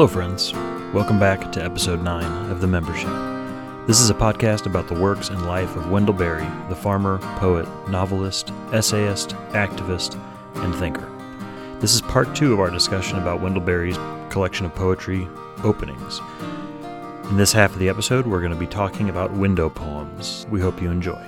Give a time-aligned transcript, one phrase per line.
[0.00, 0.54] Hello, friends.
[0.94, 3.10] Welcome back to episode 9 of The Membership.
[3.86, 7.68] This is a podcast about the works and life of Wendell Berry, the farmer, poet,
[7.90, 10.18] novelist, essayist, activist,
[10.54, 11.06] and thinker.
[11.80, 13.98] This is part two of our discussion about Wendell Berry's
[14.30, 15.28] collection of poetry,
[15.64, 16.22] Openings.
[17.28, 20.46] In this half of the episode, we're going to be talking about window poems.
[20.48, 21.22] We hope you enjoy.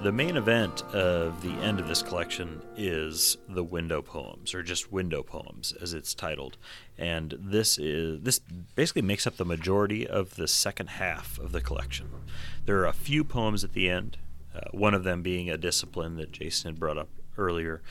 [0.00, 4.92] The main event of the end of this collection is the window poems, or just
[4.92, 6.56] window poems, as it's titled.
[6.96, 8.38] And this is this
[8.76, 12.10] basically makes up the majority of the second half of the collection.
[12.64, 14.18] There are a few poems at the end,
[14.54, 17.82] uh, one of them being a discipline that Jason had brought up earlier.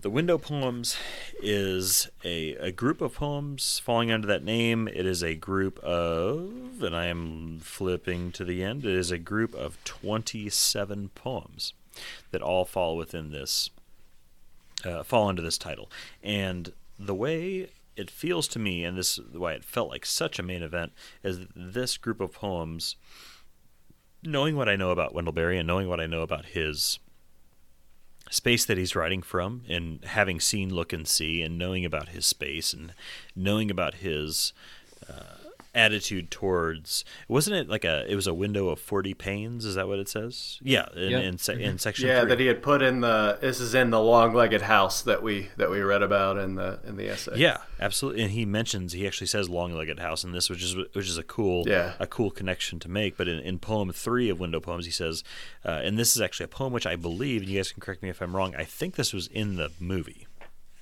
[0.00, 0.96] The window poems
[1.40, 4.88] is a, a group of poems falling under that name.
[4.88, 9.18] It is a group of, and I am flipping to the end, it is a
[9.18, 11.74] group of 27 poems
[12.32, 13.70] that all fall within this,
[14.84, 15.88] uh, fall under this title.
[16.24, 20.40] And the way it feels to me, and this is why it felt like such
[20.40, 22.96] a main event, is this group of poems,
[24.24, 26.98] knowing what I know about Wendell Berry and knowing what I know about his
[28.30, 32.26] space that he's writing from and having seen look and see and knowing about his
[32.26, 32.92] space and
[33.36, 34.52] knowing about his
[35.08, 35.43] uh,
[35.74, 39.88] attitude towards wasn't it like a it was a window of 40 panes is that
[39.88, 41.22] what it says yeah in, Yep.
[41.24, 42.28] in, se- in section Yeah, three.
[42.28, 43.38] that he had put in the.
[43.40, 46.96] This is in the long-legged house that we that we read about in the in
[46.96, 47.32] the essay.
[47.36, 48.22] Yeah, absolutely.
[48.22, 51.22] And he mentions he actually says long-legged house in this, which is which is a
[51.22, 51.94] cool Yeah.
[51.98, 53.16] a cool connection to make.
[53.16, 55.24] But in, in poem three of Window Poems, he says,
[55.64, 58.02] uh, and this is actually a poem which I believe, and you guys can correct
[58.02, 58.54] me if I'm wrong.
[58.56, 60.26] I think this was in the movie.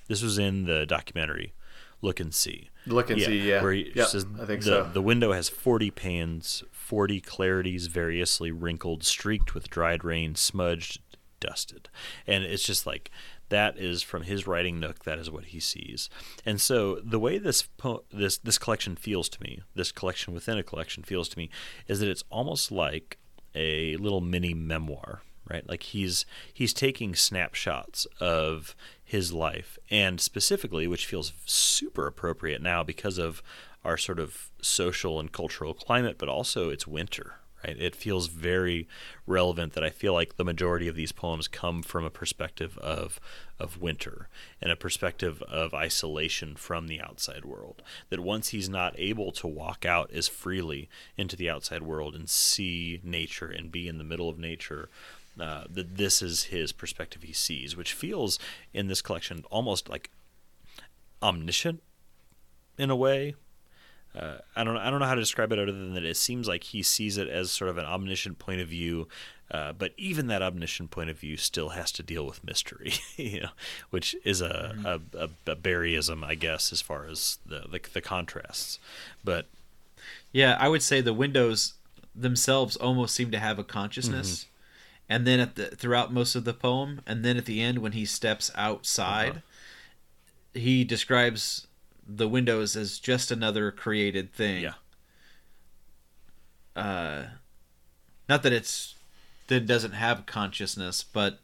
[0.07, 1.53] This was in the documentary.
[2.01, 2.69] Look and see.
[2.85, 3.49] Look and see.
[3.49, 3.61] Yeah.
[3.61, 4.89] Where he Yep, says I think the, so.
[4.91, 11.01] the window has 40 panes, 40 clarities, variously wrinkled, streaked with dried rain, smudged,
[11.39, 11.89] dusted.
[12.27, 13.11] And it's just like
[13.49, 15.03] that is from his writing nook.
[15.03, 16.09] That is what he sees.
[16.45, 20.57] And so the way this po- this this collection feels to me, this collection within
[20.57, 21.49] a collection feels to me,
[21.87, 23.17] is that it's almost like
[23.55, 30.87] a little mini memoir right like he's he's taking snapshots of his life and specifically
[30.87, 33.43] which feels super appropriate now because of
[33.83, 37.79] our sort of social and cultural climate but also it's winter right?
[37.79, 38.87] It feels very
[39.25, 43.19] relevant that i feel like the majority of these poems come from a perspective of
[43.63, 44.27] of winter
[44.61, 47.81] and a perspective of isolation from the outside world.
[48.09, 52.29] That once he's not able to walk out as freely into the outside world and
[52.29, 54.89] see nature and be in the middle of nature
[55.39, 58.39] uh, that this is his perspective he sees which feels
[58.73, 60.09] in this collection almost like
[61.21, 61.81] omniscient
[62.77, 63.35] in a way
[64.17, 66.47] uh, I don't I don't know how to describe it other than that it seems
[66.47, 69.07] like he sees it as sort of an omniscient point of view,
[69.49, 73.41] uh, but even that omniscient point of view still has to deal with mystery, you
[73.41, 73.49] know,
[73.89, 78.01] which is a, a, a, a Berryism, I guess, as far as the, the the
[78.01, 78.77] contrasts.
[79.23, 79.47] But
[80.31, 81.73] Yeah, I would say the windows
[82.15, 84.45] themselves almost seem to have a consciousness.
[85.09, 87.91] And then at the throughout most of the poem, and then at the end when
[87.91, 89.41] he steps outside,
[90.53, 91.67] he describes
[92.07, 94.63] the windows as just another created thing.
[94.63, 94.73] yeah,
[96.75, 97.23] Uh
[98.29, 98.95] not that it's
[99.47, 101.39] that it doesn't have consciousness, but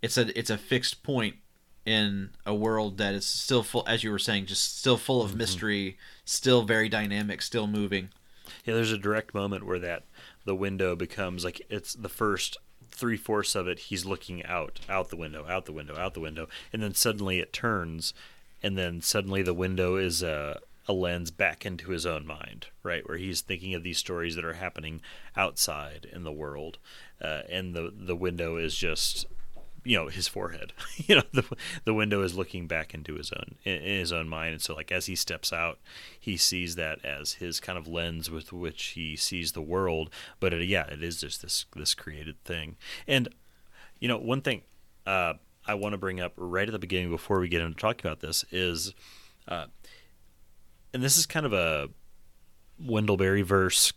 [0.00, 1.36] it's a it's a fixed point
[1.84, 5.34] in a world that is still full as you were saying, just still full of
[5.36, 8.08] mystery, still very dynamic, still moving.
[8.64, 8.74] yeah.
[8.74, 10.04] There's a direct moment where that
[10.44, 12.58] the window becomes like it's the first
[12.90, 13.78] three fourths of it.
[13.78, 17.40] He's looking out, out the window, out the window, out the window, and then suddenly
[17.40, 18.14] it turns,
[18.62, 23.08] and then suddenly the window is a a lens back into his own mind, right,
[23.08, 25.00] where he's thinking of these stories that are happening
[25.34, 26.78] outside in the world,
[27.22, 29.26] uh, and the the window is just
[29.84, 30.72] you know his forehead.
[31.06, 31.44] You know the
[31.84, 34.52] the window is looking back into his own in, his own mind.
[34.52, 35.78] And so like as he steps out
[36.18, 40.10] he sees that as his kind of lens with which he sees the world.
[40.40, 42.76] But it, yeah it is just this this created thing.
[43.06, 43.28] And
[44.00, 44.62] you know one thing
[45.06, 45.34] uh,
[45.66, 48.20] I want to bring up right at the beginning before we get into talking about
[48.20, 48.94] this is
[49.46, 49.66] uh,
[50.94, 51.88] and this is kind of a
[52.78, 53.92] Wendell Berry verse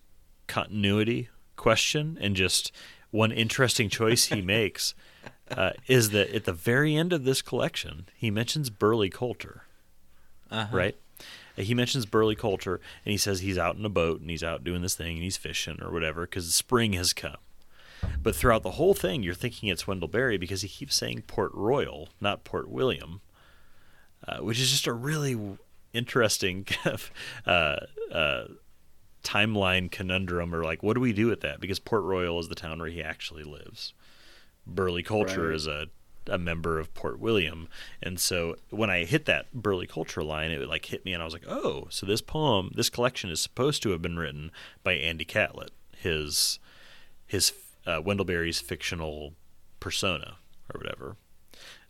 [0.48, 2.72] continuity question and just
[3.12, 4.94] one interesting choice he makes
[5.52, 9.64] uh, is that at the very end of this collection he mentions Burley Coulter
[10.52, 10.76] Uh-huh.
[10.76, 10.96] right?
[11.56, 14.64] He mentions Burley Coulter and he says he's out in a boat and he's out
[14.64, 17.38] doing this thing and he's fishing or whatever because spring has come.
[18.22, 21.52] But throughout the whole thing you're thinking it's Wendell Berry because he keeps saying Port
[21.54, 23.22] Royal not Port William
[24.28, 25.40] uh, which is just a really
[25.94, 27.12] interesting kind of
[27.46, 27.78] uh,
[28.12, 28.44] uh,
[29.24, 31.60] timeline conundrum or like what do we do with that?
[31.60, 33.94] Because Port Royal is the town where he actually lives
[34.68, 35.56] Burley Coulter Right.
[35.56, 35.88] is a
[36.30, 37.70] a member of Port William.
[38.04, 41.26] And so when I hit that Burley Coulter line, it like hit me, and I
[41.26, 44.52] was like, oh, so this poem, this collection is supposed to have been written
[44.84, 46.60] by Andy Catlett, his
[47.26, 47.54] his
[47.86, 49.36] uh, Wendell Berry's fictional
[49.80, 50.36] persona
[50.74, 51.16] or whatever.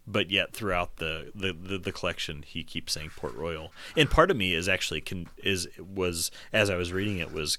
[0.10, 3.74] But yet, throughout the, the, the, the collection, he keeps saying Port Royal.
[3.98, 7.58] And part of me is actually con- is was as I was reading it was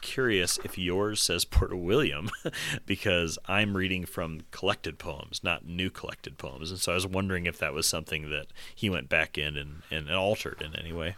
[0.00, 2.30] curious if yours says Port William
[2.86, 6.70] because I'm reading from collected poems, not new collected poems.
[6.70, 9.82] And so I was wondering if that was something that he went back in and,
[9.90, 11.16] and altered in any way.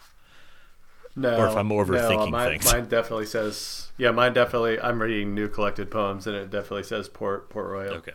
[1.15, 2.73] No, Or if I'm overthinking no, mine, things.
[2.73, 4.81] Mine definitely says, yeah, mine definitely.
[4.81, 7.95] I'm reading new collected poems, and it definitely says Port Port Royal.
[7.95, 8.13] Okay.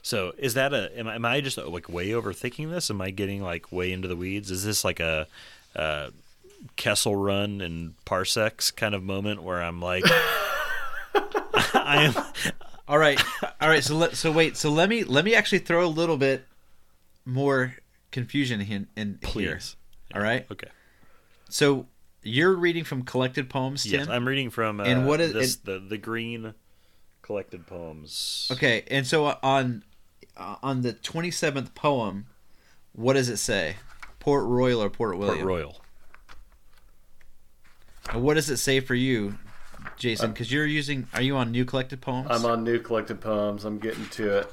[0.00, 2.90] So is that a am I, am I just like way overthinking this?
[2.90, 4.50] Am I getting like way into the weeds?
[4.50, 5.26] Is this like a,
[5.76, 6.08] uh
[6.76, 10.04] Kessel Run and parsecs kind of moment where I'm like,
[11.74, 12.14] I am
[12.88, 13.20] All right,
[13.60, 13.82] all right.
[13.82, 14.56] So let so wait.
[14.56, 16.44] So let me let me actually throw a little bit
[17.24, 17.74] more
[18.10, 19.52] confusion in, in here.
[19.54, 19.76] please.
[20.14, 20.46] All right.
[20.50, 20.68] Okay.
[21.48, 21.86] So
[22.22, 23.92] you're reading from collected poems, Tim.
[24.00, 26.54] Yes, I'm reading from uh, And what is- this, the the green
[27.22, 28.48] collected poems.
[28.52, 29.84] Okay, and so on
[30.36, 32.26] uh, on the 27th poem,
[32.92, 33.76] what does it say?
[34.18, 35.38] Port Royal or Port William?
[35.38, 35.81] Port Royal.
[38.10, 39.38] And what does it say for you,
[39.96, 40.30] Jason?
[40.30, 41.06] Uh, because you're using.
[41.14, 42.28] Are you on new collected poems?
[42.30, 43.64] I'm on new collected poems.
[43.64, 44.52] I'm getting to it.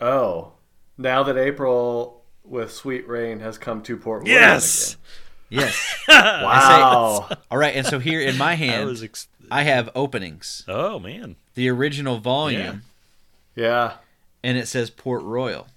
[0.00, 0.52] Oh,
[0.98, 4.96] now that April with Sweet Rain has come to Port William Yes.
[5.48, 5.94] yes.
[6.08, 6.42] again.
[6.44, 7.28] Wow.
[7.50, 11.68] All right, and so here in my hand, ex- I have openings, oh man, the
[11.70, 12.82] original volume,
[13.54, 13.94] yeah.
[14.42, 15.68] and it says Port Royal.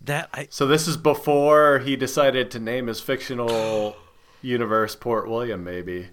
[0.00, 3.96] that I So this is before he decided to name his fictional
[4.42, 6.08] universe Port William, maybe.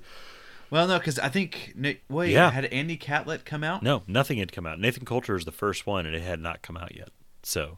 [0.70, 2.50] Well, no, because I think Nick- wait, Yeah.
[2.52, 3.84] had Andy Catlett come out?
[3.84, 4.80] no nothing had come out.
[4.80, 7.10] Nathan Coulter is the first one, and it had not come out yet.
[7.44, 7.78] So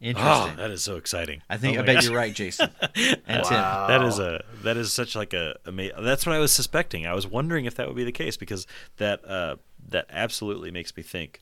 [0.00, 0.56] Interesting.
[0.56, 1.42] that is so exciting.
[1.50, 2.04] I think Oh I bet gosh.
[2.06, 2.70] you're right, Jason
[3.26, 3.86] and Wow.
[3.88, 7.06] That is a that is such like a ama- that's what I was suspecting.
[7.06, 9.56] I was wondering if that would be the case because that uh,
[9.90, 11.40] that absolutely makes me think.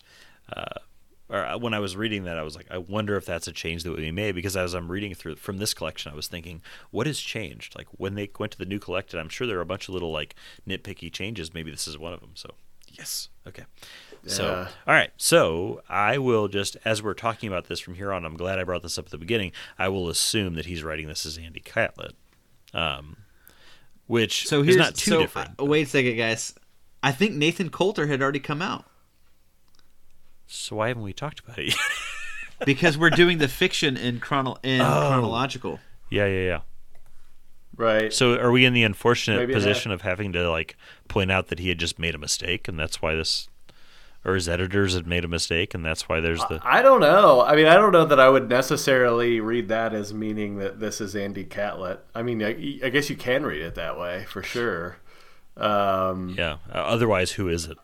[0.54, 0.80] Uh,
[1.30, 3.52] or uh, when I was reading that, I was like, I wonder if that's a
[3.52, 6.26] change that would be made because as I'm reading through from this collection, I was
[6.26, 6.60] thinking,
[6.90, 7.76] what has changed?
[7.76, 9.94] Like when they went to the new collected, I'm sure there are a bunch of
[9.94, 10.34] little like
[10.68, 11.54] nitpicky changes.
[11.54, 12.32] Maybe this is one of them.
[12.34, 12.54] So
[12.88, 13.64] yes, okay.
[14.26, 18.24] So all right, so I will just as we're talking about this from here on.
[18.26, 19.52] I'm glad I brought this up at the beginning.
[19.78, 22.16] I will assume that he's writing this as Andy Catlett,
[22.74, 23.16] um,
[24.06, 25.50] which So is here's not too so, different.
[25.60, 26.54] uh, wait a second, guys.
[27.02, 28.84] I think Nathan Coulter had already come out
[30.52, 31.76] so why haven't we talked about it yet?
[32.66, 35.08] because we're doing the fiction in chrono in Oh.
[35.08, 35.80] chronological.
[36.10, 36.60] yeah, yeah, yeah.
[37.76, 38.12] Right.
[38.12, 40.76] So are we in the unfortunate Maybe position of having to like
[41.08, 43.48] point out that he had just made a mistake, and that's why this,
[44.22, 46.60] or his editors had made a mistake, and that's why there's the.
[46.62, 47.40] I don't know.
[47.42, 51.00] I mean, I don't know that I would necessarily read that as meaning that this
[51.00, 52.04] is Andy Catlett.
[52.14, 52.48] I mean, I,
[52.84, 54.96] I guess you can read it that way for sure.
[55.56, 56.58] Um, Yeah.
[56.68, 57.78] Uh, otherwise, who is it?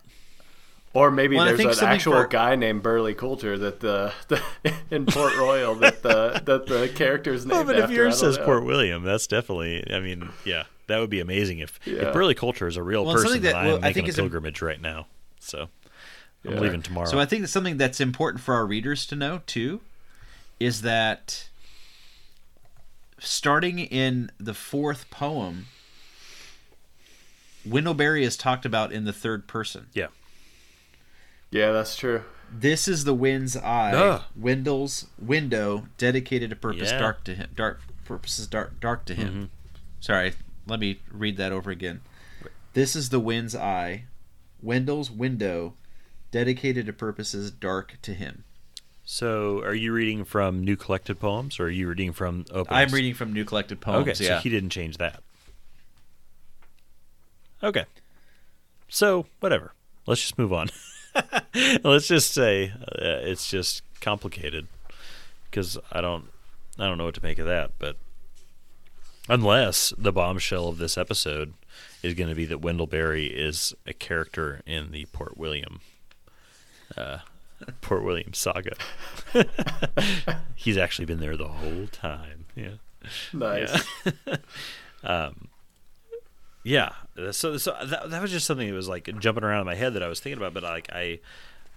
[0.96, 4.42] Or maybe Well, there's an actual for- guy named Burley Coulter that the, the
[4.90, 7.92] in Port Royal that the that the character's named Well, but after.
[7.92, 8.44] if yours I says know.
[8.46, 9.84] Port William, that's definitely.
[9.92, 12.06] I mean, yeah, that would be amazing if Yeah.
[12.08, 13.28] if Burley Coulter is a real Well, person.
[13.28, 15.06] something That, that- I am I making think a is im- pilgrimage right now.
[15.38, 15.68] So
[16.46, 16.60] I'm Yeah.
[16.60, 17.08] leaving tomorrow.
[17.10, 19.82] So I think that something that's important for our readers to know too
[20.58, 21.50] is that
[23.18, 25.66] starting in the fourth poem,
[27.66, 29.88] Wendell Berry is talked about in the third person.
[29.92, 30.06] yeah.
[31.56, 32.22] Yeah, that's true.
[32.52, 34.22] This is the wind's eye, Ugh.
[34.36, 36.98] Wendell's window, dedicated to purpose Yeah.
[36.98, 39.28] dark to him, dark purposes dark dark to him.
[39.28, 39.44] Mm-hmm.
[40.00, 40.34] Sorry,
[40.66, 42.02] let me read that over again.
[42.74, 44.04] This is the wind's eye,
[44.62, 45.74] Wendell's window,
[46.30, 48.44] dedicated to purposes dark to him.
[49.04, 52.68] So are you reading from new collected poems, or are you reading from openings?
[52.70, 54.08] I'm reading from New Collected Poems.
[54.08, 54.38] Okay, yeah.
[54.38, 55.22] so he didn't change that.
[57.62, 57.84] Okay.
[58.88, 59.72] So, whatever.
[60.06, 60.68] Let's just move on.
[61.84, 64.66] Let's just say uh, it's just complicated
[65.50, 66.26] because I don't
[66.78, 67.96] I don't know what to make of that, but
[69.28, 71.54] unless the bombshell of this episode
[72.02, 75.80] is going to be that Wendell Berry is a character in the Port William
[76.96, 77.18] uh,
[77.80, 78.76] Port William saga.
[80.54, 82.46] He's actually been there the whole time.
[82.54, 82.74] Yeah.
[83.32, 83.84] Nice.
[86.64, 86.90] Yeah.
[87.32, 89.94] So so that, that was just something that was like jumping around in my head
[89.94, 91.20] that I was thinking about, but like I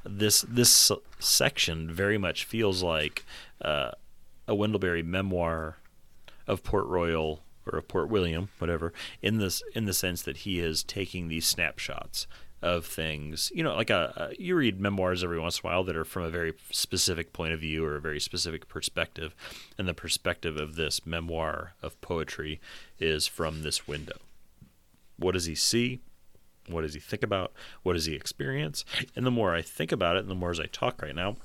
[0.04, 3.26] this this section very much feels like
[3.62, 3.92] uh,
[4.48, 5.78] a Wendell Berry memoir
[6.48, 10.60] of Port Royal or of Port William, whatever, in this in the sense that he
[10.60, 12.28] is taking these snapshots
[12.62, 13.52] of things.
[13.56, 16.06] You know, like a, a, you read memoirs every once in a while that are
[16.06, 19.34] from a very specific point of view or a very specific perspective,
[19.78, 22.60] and the perspective of this memoir of poetry
[23.00, 24.18] is from this window.
[25.20, 26.02] What does he see?
[26.68, 27.54] What does he think about?
[27.84, 28.86] What does he experience?
[29.16, 31.36] And the more I think about it, and the more as I talk right now,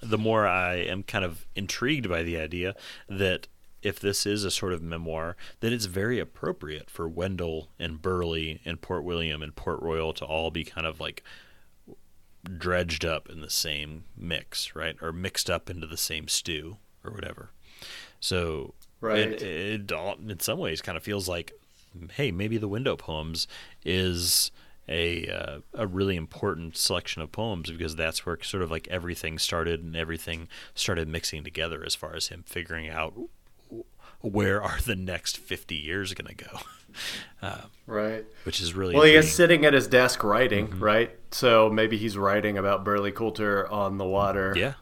[0.00, 2.76] the more I am kind of intrigued by the idea
[3.08, 3.48] that
[3.82, 8.60] if this is a sort of memoir, that it's very appropriate for Wendell and Burley
[8.64, 11.22] and Port William and Port Royal to all be kind of like
[12.56, 14.96] dredged up in the same mix, right?
[15.00, 17.50] Or mixed up into the same stew or whatever.
[18.20, 19.18] So right.
[19.18, 21.52] it, it, it in some ways kind of feels like,
[22.12, 23.46] hey, maybe the window poems
[23.84, 24.50] is
[24.88, 29.38] a uh, a really important selection of poems because that's where sort of like everything
[29.38, 33.14] started and everything started mixing together as far as him figuring out
[34.20, 36.60] where are the next 50 years going to go.
[37.42, 38.24] Uh, right.
[38.44, 40.82] which is really well he is sitting at his desk writing mm-hmm.
[40.82, 41.10] right?
[41.30, 44.54] So maybe he's writing about burley coulter on the water.
[44.56, 44.72] Yeah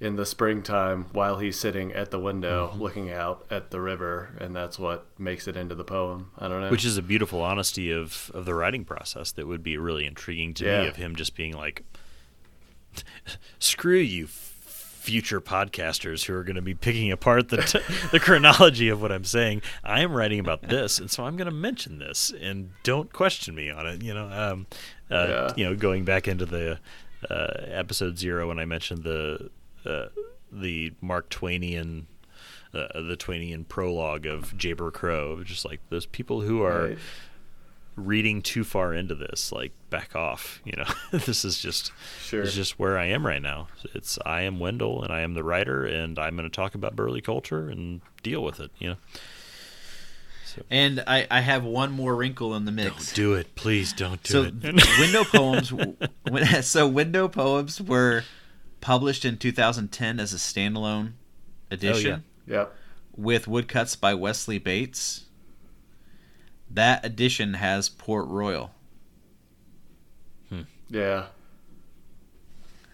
[0.00, 2.82] in the springtime while he's sitting at the window mm-hmm.
[2.82, 6.60] looking out at the river and that's what makes it into the poem i don't
[6.60, 10.04] know which is a beautiful honesty of of the writing process that would be really
[10.04, 10.82] intriguing to yeah.
[10.82, 11.84] me of him just being like
[13.58, 14.26] screw you
[15.04, 17.78] future podcasters who are going to be picking apart the t-
[18.10, 19.60] the chronology of what I'm saying.
[19.84, 23.54] I am writing about this, and so I'm going to mention this, and don't question
[23.54, 24.02] me on it.
[24.02, 24.66] You know, um,
[25.10, 25.52] uh, yeah.
[25.56, 26.80] you know, going back into the
[27.28, 29.50] uh, episode zero when I mentioned the
[29.86, 30.08] uh,
[30.50, 32.04] the Mark Twainian.
[32.72, 36.98] Uh, the Twainian prologue of Jayber Crow, just like those people who are right
[37.96, 40.84] reading too far into this like back off you know
[41.18, 42.40] this is just sure.
[42.40, 45.34] this is just where i am right now it's i am wendell and i am
[45.34, 48.90] the writer and i'm going to talk about burley coulter and deal with it you
[48.90, 48.96] know
[50.44, 50.62] so.
[50.70, 54.22] and I, I have one more wrinkle in the mix don't do it please don't
[54.24, 54.54] do so it
[54.98, 55.72] window poems
[56.66, 58.24] so window poems were
[58.84, 61.12] published in 2010 as a standalone
[61.70, 62.56] edition oh, yeah.
[62.58, 62.74] yep
[63.16, 65.24] with woodcuts by wesley bates
[66.74, 68.72] that edition has Port Royal.
[70.48, 70.62] Hmm.
[70.88, 71.26] Yeah.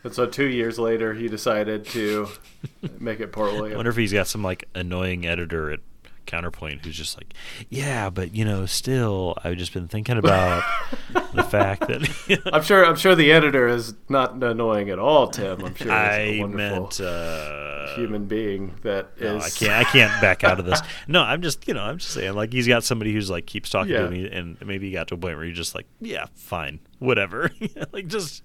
[0.04, 2.28] And so two years later, he decided to
[2.98, 3.72] make it Port Royal.
[3.72, 5.80] I wonder if he's got some like annoying editor at
[6.26, 7.34] counterpoint who's just like,
[7.68, 10.62] yeah, but you know, still, I've just been thinking about
[11.34, 15.64] the fact that I'm sure I'm sure the editor is not annoying at all, Tim.
[15.64, 19.44] I'm sure I meant uh, human being that no, is.
[19.44, 20.80] I can't I can't back out of this.
[21.08, 23.70] No, I'm just you know I'm just saying like he's got somebody who's like keeps
[23.70, 24.02] talking yeah.
[24.02, 26.78] to me, and maybe he got to a point where you're just like yeah fine
[26.98, 27.50] whatever
[27.92, 28.42] like just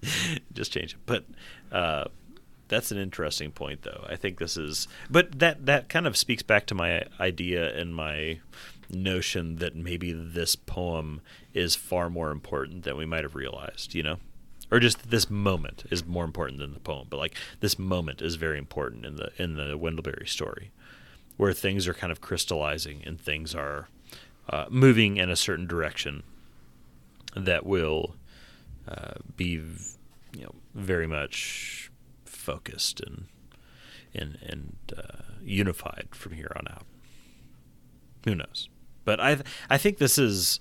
[0.52, 1.24] just change it but.
[1.70, 2.04] uh
[2.68, 4.04] that's an interesting point, though.
[4.08, 7.94] I think this is, but that that kind of speaks back to my idea and
[7.94, 8.40] my
[8.88, 11.20] notion that maybe this poem
[11.52, 13.94] is far more important than we might have realized.
[13.94, 14.16] You know,
[14.70, 17.06] or just this moment is more important than the poem.
[17.08, 20.70] But like this moment is very important in the in the Wendell Berry story,
[21.36, 23.88] where things are kind of crystallizing and things are
[24.48, 26.22] uh, moving in a certain direction
[27.36, 28.14] that will
[28.88, 29.52] uh, be,
[30.32, 31.90] you know, very much
[32.46, 33.26] focused and
[34.14, 36.86] and and uh, unified from here on out.
[38.24, 38.68] Who knows?
[39.04, 39.38] But I
[39.68, 40.60] I think this is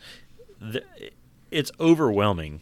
[0.60, 0.84] the,
[1.52, 2.62] it's overwhelming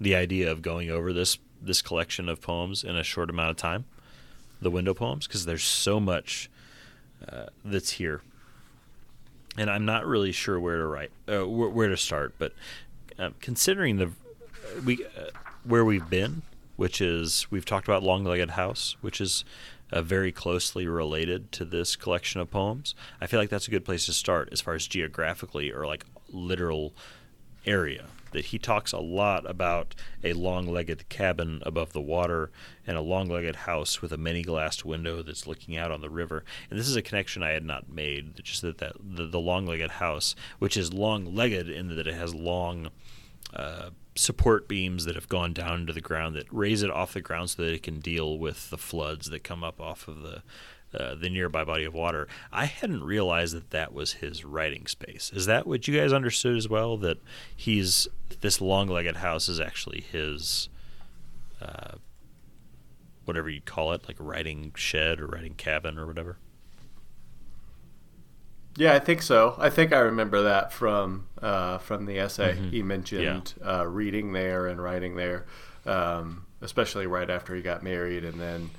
[0.00, 3.56] the idea of going over this this collection of poems in a short amount of
[3.56, 3.84] time,
[4.60, 6.50] the window poems, because there's so much
[7.26, 8.20] uh, that's here,
[9.56, 12.34] and I'm not really sure where to write, uh, where, where, to start.
[12.38, 12.52] But
[13.18, 14.10] uh, considering the
[14.84, 15.30] we uh,
[15.64, 16.42] where we've been
[16.76, 19.44] which is we've talked about Long Legged House, which is
[19.92, 22.94] uh, very closely related to this collection of poems.
[23.20, 26.04] I feel like that's a good place to start as far as geographically or like
[26.28, 26.94] literal
[27.64, 28.06] area.
[28.32, 32.50] That he talks a lot about a long legged cabin above the water
[32.86, 36.10] and a long legged house with a many glassed window that's looking out on the
[36.10, 36.44] river.
[36.68, 39.64] And this is a connection I had not made, just that, that the, the long
[39.64, 42.90] legged house, which is long legged in that it has long
[43.54, 47.20] uh, support beams that have gone down into the ground that raise it off the
[47.20, 50.42] ground so that it can deal with the floods that come up off of the
[50.94, 52.26] uh, the nearby body of water.
[52.52, 55.30] I hadn't realized that that was his writing space.
[55.34, 56.96] Is that what you guys understood as well?
[56.96, 57.18] That
[57.54, 58.08] he's
[58.40, 60.68] this long-legged house is actually his,
[61.60, 61.96] uh,
[63.24, 66.38] whatever you call it, like writing shed or writing cabin or whatever.
[68.76, 69.54] Yeah, I think so.
[69.58, 72.54] I think I remember that from uh, from the essay.
[72.54, 72.68] Mm-hmm.
[72.70, 73.80] He mentioned yeah.
[73.80, 75.46] uh, reading there and writing there,
[75.86, 78.70] um, especially right after he got married, and then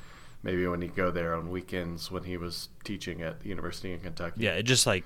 [0.44, 4.00] maybe when he'd go there on weekends when he was teaching at the University in
[4.00, 4.42] Kentucky.
[4.42, 5.04] Yeah, it just like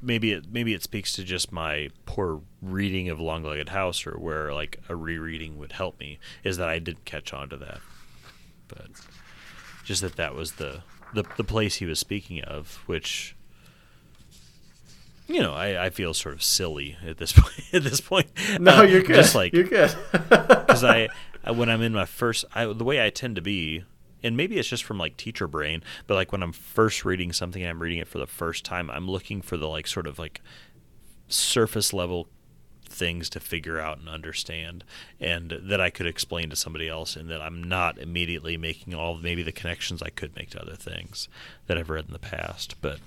[0.00, 4.18] maybe it maybe it speaks to just my poor reading of Long Legged House, or
[4.18, 7.80] where like a rereading would help me, is that I didn't catch on to that.
[8.68, 8.90] But
[9.84, 10.82] just that that was the
[11.14, 13.34] the, the place he was speaking of, which
[15.28, 17.62] you know, I, I feel sort of silly at this point.
[17.72, 18.26] At this point,
[18.58, 19.16] No, Uh, you're good.
[19.16, 19.94] Just like you're good.
[20.12, 21.08] because I,
[21.44, 23.84] I when I'm in my first I, the way I tend to be
[24.22, 27.62] and maybe it's just from like teacher brain but like when I'm first reading something
[27.62, 30.18] and I'm reading it for the first time I'm looking for the like sort of
[30.18, 30.40] like
[31.28, 32.28] surface level
[32.88, 34.82] things to figure out and understand
[35.20, 39.16] and that I could explain to somebody else and that I'm not immediately making all
[39.16, 41.28] maybe the connections I could make to other things
[41.66, 42.98] that I've read in the past but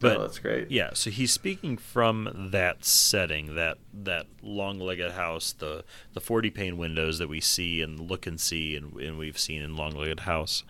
[0.00, 0.70] but oh, that's great.
[0.70, 6.76] yeah, so he's speaking from that setting, that that long-legged house, the the forty pane
[6.78, 10.64] windows that we see and look and see, and, and we've seen in long-legged house,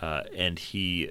[0.00, 1.10] uh, and he.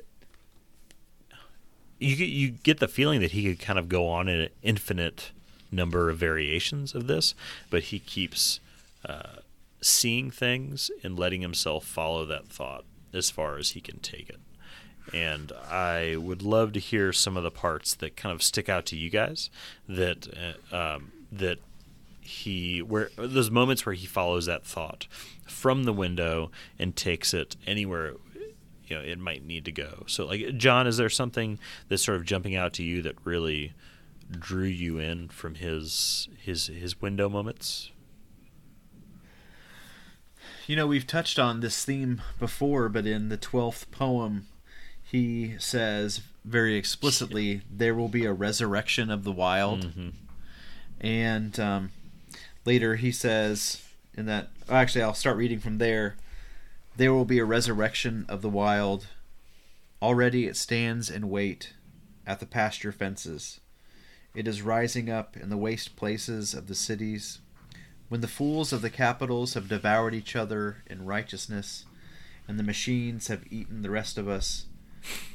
[1.99, 4.49] You get- you get the feeling that he could kind of go on in an
[4.63, 5.31] infinite
[5.71, 7.35] number of variations of this,
[7.69, 8.59] but he keeps
[9.05, 9.41] uh,
[9.81, 14.39] seeing things and letting himself follow that thought as far as he can take it
[15.13, 18.85] and I would love to hear some of the parts that kind of stick out
[18.87, 19.49] to you guys
[19.87, 20.27] that
[20.71, 21.59] uh, um, that
[22.21, 25.07] he where those moments where he follows that thought
[25.45, 28.13] from the window and takes it anywhere
[28.87, 30.03] you know it might need to go.
[30.07, 33.73] So like John, is there something that's sort of jumping out to you that really
[34.29, 37.91] drew you in from his his his window moments?
[40.67, 44.47] You know, we've touched on this theme before, but in the 12th poem,
[45.11, 49.87] he says very explicitly, there will be a resurrection of the wild.
[49.87, 50.09] Mm-hmm.
[51.01, 51.91] And um,
[52.65, 53.83] later he says,
[54.15, 56.15] in that, oh, actually, I'll start reading from there.
[56.95, 59.07] There will be a resurrection of the wild.
[60.01, 61.73] Already it stands in wait
[62.25, 63.59] at the pasture fences.
[64.33, 67.39] It is rising up in the waste places of the cities.
[68.07, 71.83] When the fools of the capitals have devoured each other in righteousness,
[72.47, 74.67] and the machines have eaten the rest of us,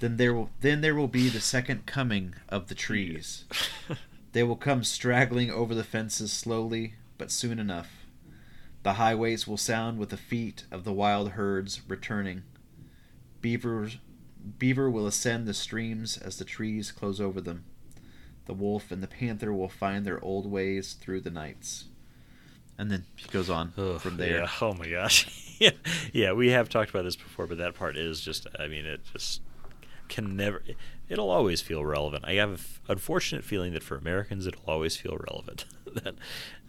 [0.01, 3.45] then there will then there will be the second coming of the trees.
[4.33, 8.07] they will come straggling over the fences slowly, but soon enough.
[8.83, 12.45] The highways will sound with the feet of the wild herds returning.
[13.41, 13.99] Beavers,
[14.59, 17.65] beaver will ascend the streams as the trees close over them.
[18.47, 21.87] The wolf and the panther will find their old ways through the nights.
[22.79, 24.41] And then he goes on from there.
[24.43, 24.49] Yeah.
[24.61, 25.57] Oh my gosh.
[25.59, 25.71] yeah.
[26.13, 29.01] Yeah, we have talked about this before, but that part is just I mean, it
[29.13, 29.41] just
[30.09, 30.63] can never
[31.09, 32.25] it'll always feel relevant.
[32.27, 35.65] I have an unfortunate feeling that for Americans it'll always feel relevant.
[35.95, 36.15] that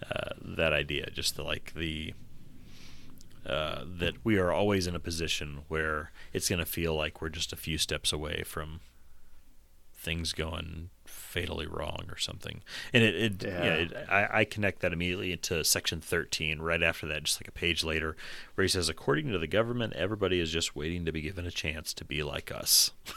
[0.10, 2.14] uh, that idea just the like the
[3.46, 7.30] uh, that we are always in a position where it's going to feel like we're
[7.30, 8.82] just a few steps away from
[9.96, 12.62] things going fatally wrong or something.
[12.94, 13.74] And it, it yeah, Yeah.
[13.76, 17.52] it, I, I connect that immediately into section 13, right after that, just like a
[17.54, 18.16] page later,
[18.56, 21.52] where he says, according to the government, everybody is just waiting to be given a
[21.52, 22.92] chance to be like us.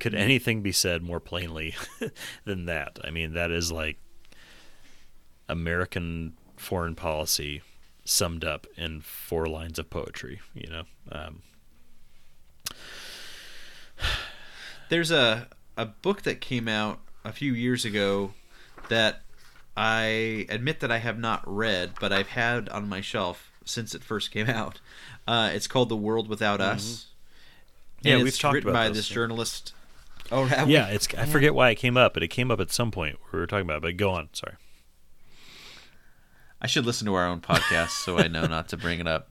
[0.00, 1.74] Could anything be said more plainly
[2.44, 2.98] than that?
[3.04, 3.98] I mean, that is like
[5.48, 7.62] American foreign policy
[8.04, 10.82] summed up in four lines of poetry, you know?
[11.12, 11.42] Um,
[14.88, 18.32] There's a a book that came out a few years ago
[18.88, 19.22] that
[19.76, 24.02] I admit that I have not read, but I've had on my shelf since it
[24.02, 24.80] first came out.
[25.26, 27.06] Uh, it's called The World Without Us.
[28.02, 29.74] Yeah, And we've talked written about by this, this journalist.
[30.30, 30.74] Oh, have we?
[30.74, 33.18] yeah, it's I forget why it came up, but it came up at some point
[33.32, 33.78] we were talking about.
[33.78, 34.54] it, But go on, sorry.
[36.60, 39.28] I should listen to our own podcast so I know not to bring it up.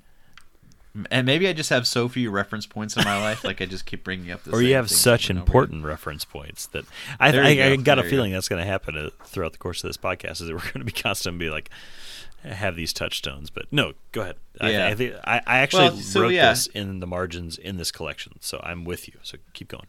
[1.11, 3.85] And maybe I just have so few reference points in my life, like I just
[3.85, 4.43] keep bringing up.
[4.43, 6.85] The or you have such over and over important reference points that
[7.19, 9.83] I, I, you I got a feeling that's going to happen uh, throughout the course
[9.83, 10.41] of this podcast.
[10.41, 11.69] Is that we're going to be constantly be like
[12.53, 13.49] have these touchstones.
[13.49, 14.35] But no, go ahead.
[14.61, 14.67] Yeah.
[14.67, 16.49] I, I, think, I, I actually Well, so, wrote yeah.
[16.49, 19.15] this in the margins in this collection, so I'm with you.
[19.23, 19.87] So keep going.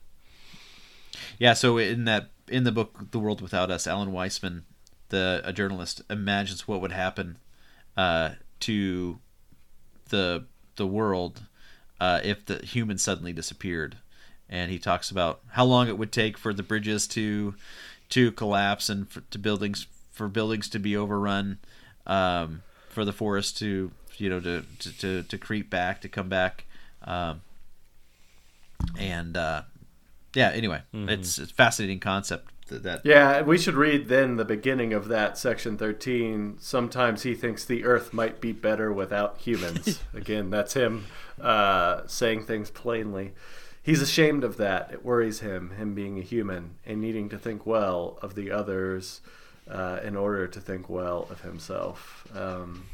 [1.38, 4.62] Yeah, so in that in the book The World Without Us, Alan Weisman,
[5.09, 7.38] the a journalist, imagines what would happen
[7.97, 9.18] uh, to
[10.09, 11.42] the the world
[12.01, 13.97] uh, if the humans suddenly disappeared,
[14.49, 17.55] and he talks about how long it would take for the bridges to
[18.11, 21.59] to collapse and for, to buildings for buildings to be overrun,
[22.09, 26.29] um, for the forest to you know to to, to, to creep back to come
[26.29, 26.64] back.
[27.05, 27.42] Um,
[28.99, 29.62] and uh,
[30.35, 34.44] yeah, anyway, it's it's a fascinating concept that, that Yeah, we should read then the
[34.44, 36.57] beginning of that section 13.
[36.61, 40.01] Sometimes he thinks the earth might be better without humans.
[40.14, 41.07] Again, that's him
[41.40, 43.33] uh, saying things plainly.
[43.83, 44.90] he's ashamed of that.
[44.92, 49.21] It worries him, him being a human and needing to think well of the others
[49.70, 52.26] uh, in order to think well of himself.
[52.35, 52.85] Um,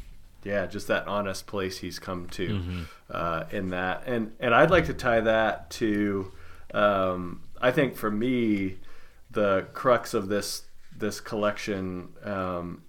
[0.43, 2.81] yeah, just that honest place he's come to Mm-hmm.
[3.09, 6.31] uh, in that, and and I'd like to tie that to,
[6.73, 8.77] um, I think for me,
[9.31, 10.63] the crux of this
[10.97, 12.83] this collection, um,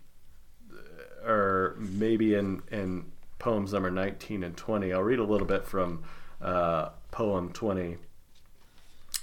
[1.25, 3.07] or maybe in in
[3.39, 4.93] poems number nineteen and twenty.
[4.93, 6.05] I'll read a little bit from
[6.43, 7.97] uh, poem twenty.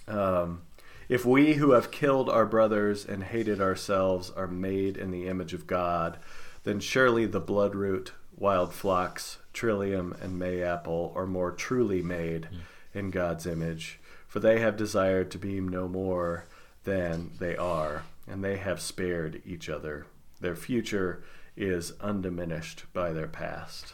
[0.08, 0.63] Um,
[1.10, 5.54] if we who have killed our brothers and hated ourselves are made in the image
[5.54, 6.18] of God,
[6.63, 12.48] then surely the bloodroot, wild phlox, trillium, and mayapple are more truly made
[12.94, 16.46] in God's image, for they have desired to be no more
[16.84, 20.06] than they are, and they have spared each other.
[20.42, 21.24] Their future
[21.56, 23.94] is undiminished by their past.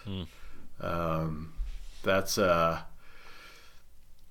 [0.80, 1.54] Um,
[2.04, 2.82] that's uh,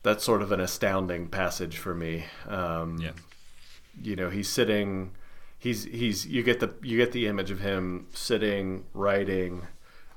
[0.02, 2.24] that's sort of an astounding passage for me.
[2.46, 3.12] Um, Yeah.
[4.00, 5.12] You know, he's sitting.
[5.58, 9.66] He's he's you get the you get the image of him sitting writing.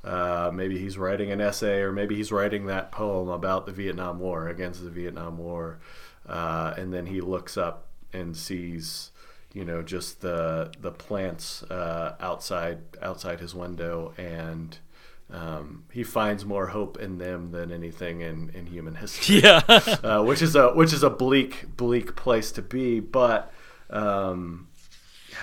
[0.04, 4.20] Uh, maybe he's writing an essay, or maybe he's writing that poem about the Vietnam
[4.20, 5.80] War against the Vietnam War,
[6.28, 9.12] uh, and then he looks up and sees,
[9.54, 14.78] you know, just the the plants uh, outside outside his window, and
[15.32, 19.62] um, he finds more hope in them than anything in, in human history Yeah.
[20.04, 23.00] uh, which is a which is a bleak bleak place to be.
[23.00, 23.52] But
[23.90, 24.68] um,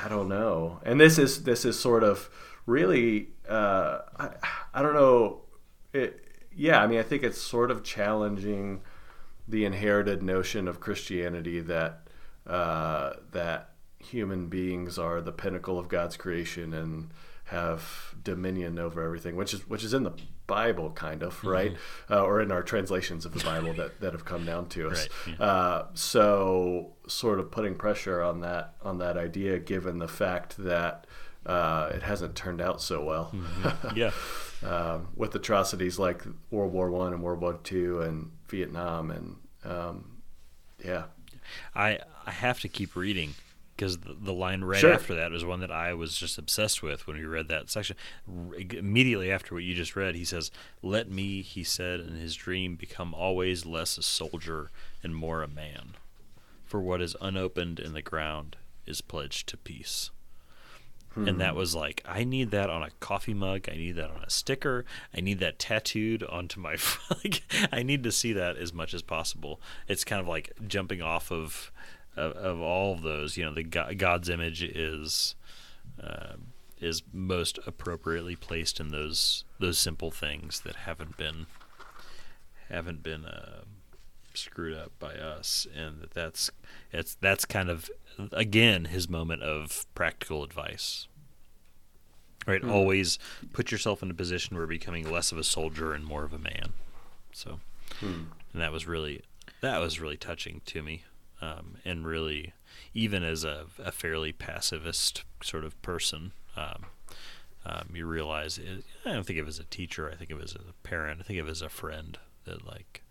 [0.05, 0.81] I don't know.
[0.85, 2.29] And this is this is sort of
[2.67, 4.29] really uh, I,
[4.75, 5.41] I don't know.
[5.95, 6.25] It,
[6.55, 8.83] yeah, I mean, I think it's sort of challenging
[9.47, 12.09] the inherited notion of Christianity that
[12.47, 17.11] uh, that human beings are the pinnacle of God's creation and
[17.49, 20.13] have dominion over everything, which is which is in the
[20.47, 21.77] Bible, kind of right,
[22.11, 25.09] uh, or in our translations of the Bible that, that have come down to us.
[25.27, 30.57] Right, uh, so, sort of putting pressure on that on that idea, given the fact
[30.59, 31.07] that
[31.47, 33.35] uh, it hasn't turned out so well.
[33.95, 34.11] yeah.
[34.67, 40.19] um, with atrocities like World War One and World War Two and Vietnam and um,
[40.85, 41.05] yeah,
[41.75, 43.35] I I have to keep reading
[43.79, 44.93] because the, the line right Sure.
[44.93, 47.97] after that was one that I was just obsessed with when we read that section.
[48.29, 50.51] R- immediately after what you just read, he says,
[50.83, 54.71] "Let me," he said in his dream, "become always less a soldier
[55.03, 55.95] and more a man.
[56.67, 60.11] For what is unopened in the ground is pledged to peace."
[61.17, 61.59] And that hmm.
[61.59, 63.69] was like, I need that on a coffee mug.
[63.69, 64.85] I need that on a sticker.
[65.13, 66.77] I need that tattooed onto my.
[67.11, 69.61] like, I need to see that as much as possible.
[69.89, 71.73] It's kind of like jumping off of
[72.19, 73.37] of, of all of those.
[73.37, 75.35] You know, the go- God's image is
[76.03, 76.35] uh,
[76.81, 81.47] is most appropriately placed in those those simple things that haven't been
[82.69, 83.63] haven't been uh,
[84.35, 86.51] screwed up by us, and that that's
[86.93, 87.91] it's that's kind of
[88.33, 91.09] again his moment of practical advice.
[92.47, 93.19] Right, always
[93.53, 96.39] put yourself in a position where becoming less of a soldier and more of a
[96.39, 96.73] man.
[97.31, 97.61] So,
[98.01, 99.21] and that was really
[99.61, 101.05] that was really touching to me,
[101.41, 102.53] um, and really
[102.95, 106.33] even as a, a fairly pacifist sort of person.
[106.57, 106.87] Um,
[107.67, 110.11] um, you realize it, I don't think of it as a teacher.
[110.11, 111.21] I think of it as a parent.
[111.21, 112.19] I think of it as a friend.
[112.45, 113.03] That like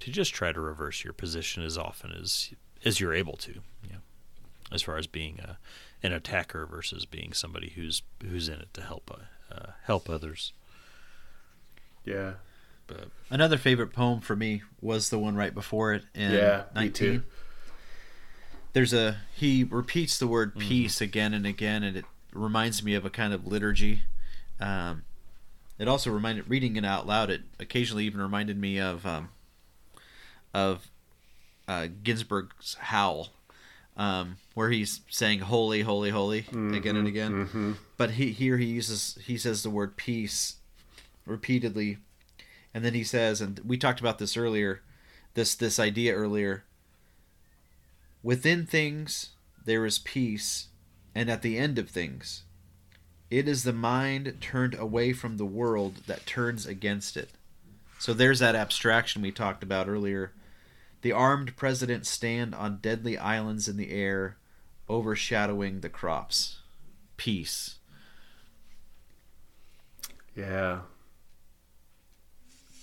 [0.00, 2.52] to just try to reverse your position as often as
[2.84, 3.52] as you're able to.
[3.52, 3.98] You know,
[4.72, 5.58] as far as being a,
[6.02, 10.52] an attacker versus being somebody who's who's in it to help uh, uh, help others.
[12.04, 12.32] yeah,
[12.86, 16.80] But Another favorite poem for me was the one right before it in Yeah, me
[16.82, 17.24] 19.
[18.74, 18.78] Too.
[18.80, 23.04] There's a he repeats the word peace again and again, and it reminds me of
[23.04, 24.02] a kind of liturgy.
[24.60, 25.04] Um,
[25.78, 27.30] it also reminded reading it out loud.
[27.30, 29.30] It occasionally even reminded me of um,
[30.52, 30.88] of
[31.66, 33.30] uh, Ginsberg's Howl,
[33.96, 37.76] um, where he's saying "Holy, holy, holy" again and again.
[37.96, 40.56] But he here he uses he says the word peace
[41.26, 41.98] repeatedly,
[42.72, 44.82] and then he says, and we talked about this earlier,
[45.34, 46.64] this this idea earlier.
[48.24, 49.32] Within things
[49.66, 50.68] there is peace,
[51.14, 52.44] and at the end of things,
[53.30, 57.32] it is the mind turned away from the world that turns against it.
[57.98, 60.32] So there's that abstraction we talked about earlier.
[61.02, 64.38] The armed presidents stand on deadly islands in the air,
[64.88, 66.60] overshadowing the crops.
[67.18, 67.76] Peace.
[70.34, 70.80] yeah.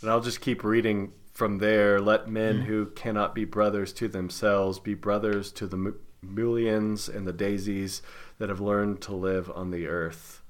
[0.01, 1.99] And I'll just keep reading from there.
[1.99, 7.25] Let men who cannot be brothers to themselves be brothers to the mu- mulleins and
[7.27, 8.03] the daisies
[8.37, 10.41] that have learned to live on the earth.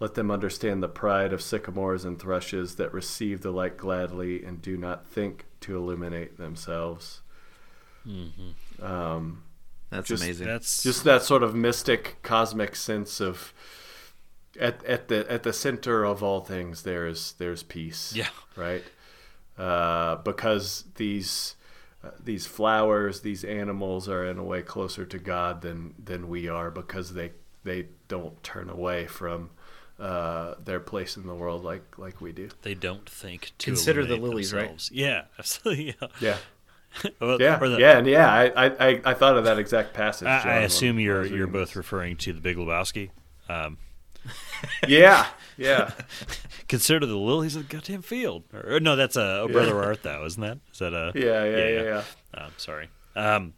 [0.00, 4.62] Let them understand the pride of sycamores and thrushes that receive the light gladly and
[4.62, 7.20] do not think to illuminate themselves.
[8.82, 9.42] Um,
[9.90, 10.46] That's Just- amazing.
[10.46, 13.52] That's just that sort of mystic, cosmic sense of
[14.58, 18.12] at at the at the center of all things there is there's peace.
[18.14, 18.28] Yeah.
[18.56, 18.82] Right.
[19.58, 21.56] Uh, because these
[22.04, 26.48] uh, these flowers, these animals are in a way closer to God than than we
[26.48, 27.32] are because they
[27.64, 29.50] they don't turn away from
[29.98, 32.48] uh, their place in the world like like we do.
[32.62, 34.60] they don't think to Consider the eliminate lilies, right?
[34.68, 34.90] themselves.
[34.92, 35.96] Yeah, absolutely.
[36.00, 36.36] Yeah, Yeah.
[37.20, 38.32] Or- Yeah, the- yeah, and yeah.
[38.32, 40.28] I, I, I- I thought of that exact passage.
[40.28, 41.76] I, John, I when- assume when you're you're both this.
[41.76, 43.10] referring to the Big Lebowski.
[43.48, 43.76] Um,
[44.88, 45.90] Yeah, yeah.
[46.68, 48.44] Consider the lilies of the goddamn field.
[48.52, 50.58] Or, no, that's a oh, brother Where art thou, isn't that?
[50.72, 51.82] Is that a Yeah, yeah, yeah,
[52.34, 52.42] yeah.
[52.42, 53.54] Um, sorry, um,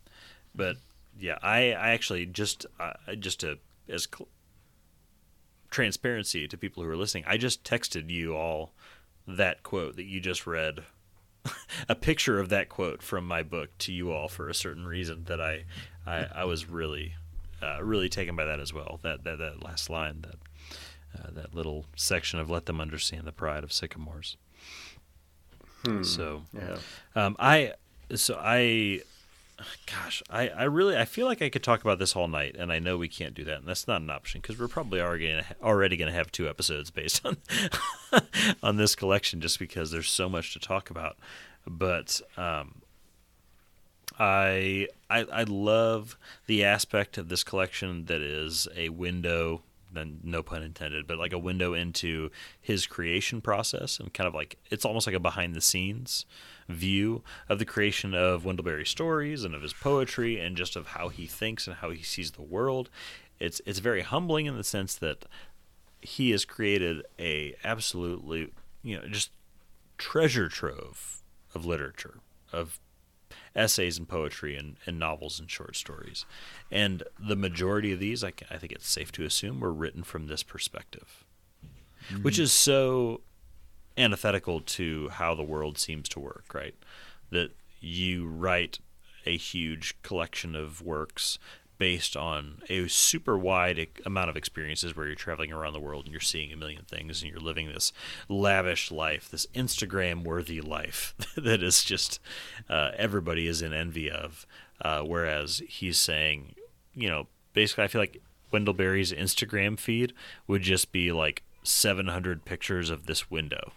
[0.54, 0.76] but
[1.18, 4.28] yeah, I I actually just uh, just to as cl-
[5.70, 8.72] transparency to people who are listening, I just texted you all
[9.26, 10.84] that quote that you just read.
[11.88, 15.24] a picture of that quote from my book to you all for a certain reason
[15.24, 15.64] that I
[16.06, 17.14] I, I was really
[17.62, 19.00] uh, really taken by that as well.
[19.02, 20.36] That that, that last line that
[21.18, 24.36] uh, that little section of "Let them understand the pride of sycamores."
[26.02, 26.76] So Yeah.
[27.14, 27.72] um, I
[28.14, 29.00] so I
[29.86, 32.70] gosh I, I really I feel like I could talk about this all night and
[32.72, 35.28] I know we can't do that and that's not an option because we're probably already
[35.28, 37.36] gonna, already going to have two episodes based on
[38.62, 41.16] on this collection just because there's so much to talk about
[41.66, 42.82] but um,
[44.18, 50.42] I, I I love the aspect of this collection that is a window then no
[50.42, 54.84] pun intended but like a window into his creation process and kind of like it's
[54.84, 56.26] almost like a behind the scenes
[56.68, 60.88] view of the creation of Wendell Berry stories and of his poetry and just of
[60.88, 62.88] how he thinks and how he sees the world.
[63.38, 65.24] It's it's very humbling in the sense that
[66.00, 69.30] he has created a absolutely you know just
[69.98, 71.22] treasure trove
[71.54, 72.20] of literature
[72.52, 72.80] of
[73.54, 76.24] essays and poetry and, and novels and short stories.
[76.70, 80.26] And the majority of these, I, I think it's safe to assume, were written from
[80.26, 81.24] this perspective,
[82.22, 83.20] which is so
[83.96, 86.74] antithetical to how the world seems to work, right?
[87.30, 88.78] That you write
[89.26, 91.38] a huge collection of works
[91.80, 96.12] based on a super wide amount of experiences where you're traveling around the world and
[96.12, 97.90] you're seeing a million things and you're living this
[98.28, 102.20] lavish life, this Instagram worthy life that is just
[102.68, 104.46] uh, everybody is in envy of.
[104.82, 106.54] Uh, whereas he's saying,
[106.94, 108.20] you know, basically, I feel like
[108.52, 110.12] Wendell Berry's Instagram feed
[110.46, 113.72] would just be like 700 pictures of this window.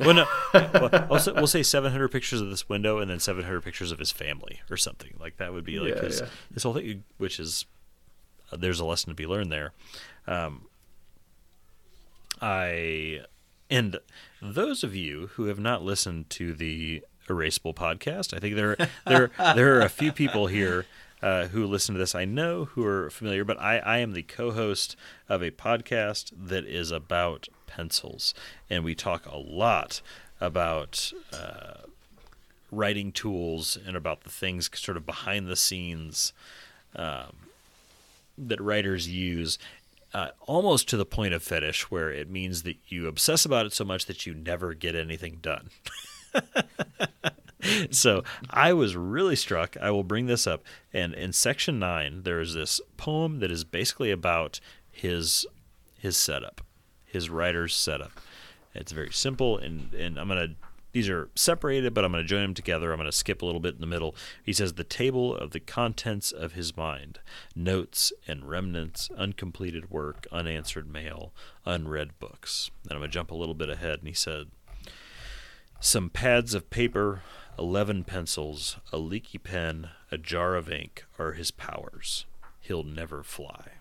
[0.00, 0.26] Well, no,
[1.08, 4.10] well, say, we'll say 700 pictures of this window and then 700 pictures of his
[4.10, 5.14] family or something.
[5.20, 6.26] Like that would be like Yeah, his, yeah.
[6.52, 7.64] his whole thing, which is
[8.52, 9.72] uh, there's a lesson to be learned there.
[10.26, 10.62] Um,
[12.40, 13.20] I
[13.70, 13.98] and
[14.42, 18.76] those of you who have not listened to the Erasable podcast, I think there
[19.06, 20.84] there there are a few people here
[21.22, 22.14] uh, who listen to this.
[22.14, 24.96] I know who are familiar, but I, I am the co-host
[25.28, 28.34] of a podcast that is about pencils,
[28.70, 30.00] and we talk a lot
[30.40, 31.12] about.
[31.32, 31.86] Uh,
[32.70, 36.32] writing tools and about the things sort of behind the scenes
[36.96, 37.36] um,
[38.36, 39.58] that writers use
[40.12, 43.72] uh, almost to the point of fetish where it means that you obsess about it
[43.72, 45.70] so much that you never get anything done.
[47.90, 49.76] So i was really struck.
[49.80, 50.62] I will bring this up.
[50.92, 54.60] And in section 9 there is this poem that is basically about
[54.90, 55.46] his
[55.98, 56.60] his setup
[57.14, 58.20] his writer's setup
[58.74, 60.54] it's very simple and and i'm going to
[60.94, 62.92] these are separated, but I'm going to join them together.
[62.92, 64.14] I'm going to skip a little bit in the middle.
[64.44, 67.18] He says, The table of the contents of his mind,
[67.56, 71.32] notes and remnants, uncompleted work, unanswered mail,
[71.66, 72.70] unread books.
[72.84, 74.46] And I'm going to jump a little bit ahead, and he said,
[75.80, 77.22] Some pads of paper,
[77.58, 82.24] 11 pencils, a leaky pen, a jar of ink are his powers.
[82.60, 83.73] He'll never fly.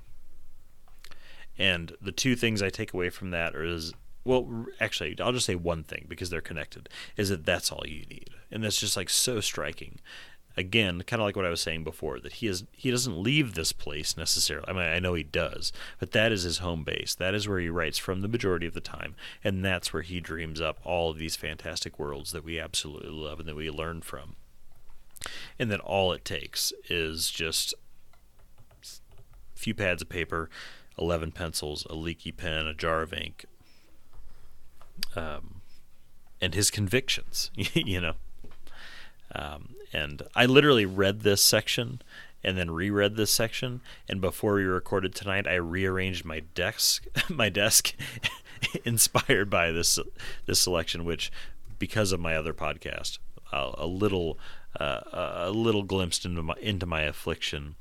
[1.58, 3.94] And the two things I take away from that are is
[4.26, 6.88] well, actually, I'll just say one thing because they're connected.
[7.18, 10.00] Is that that's all you need, and that's just like so striking.
[10.56, 13.54] Again, kind of like what I was saying before, that he is he doesn't leave
[13.54, 14.68] this place necessarily.
[14.70, 17.16] I mean, I know he does, but that is his home base.
[17.16, 20.20] That is where he writes from the majority of the time, and that's where he
[20.20, 24.02] dreams up all of these fantastic worlds that we absolutely love and that we learn
[24.02, 24.36] from.
[25.58, 27.74] And that all it takes is just
[28.84, 30.50] a few pads of paper,
[30.98, 33.46] 11 pencils, a leaky pen, a jar of ink,
[35.16, 35.62] um,
[36.42, 38.14] and his convictions, you know.
[39.34, 42.02] Um, and I literally read this section
[42.44, 43.82] and then reread this section.
[44.10, 47.94] And before we recorded tonight, I rearranged my desk, my desk,
[48.86, 49.98] inspired by this
[50.46, 51.32] this selection, which
[51.80, 53.20] because of my other podcast,
[53.52, 54.38] a, a little
[54.80, 57.76] uh, a little glimpse into my into my affliction.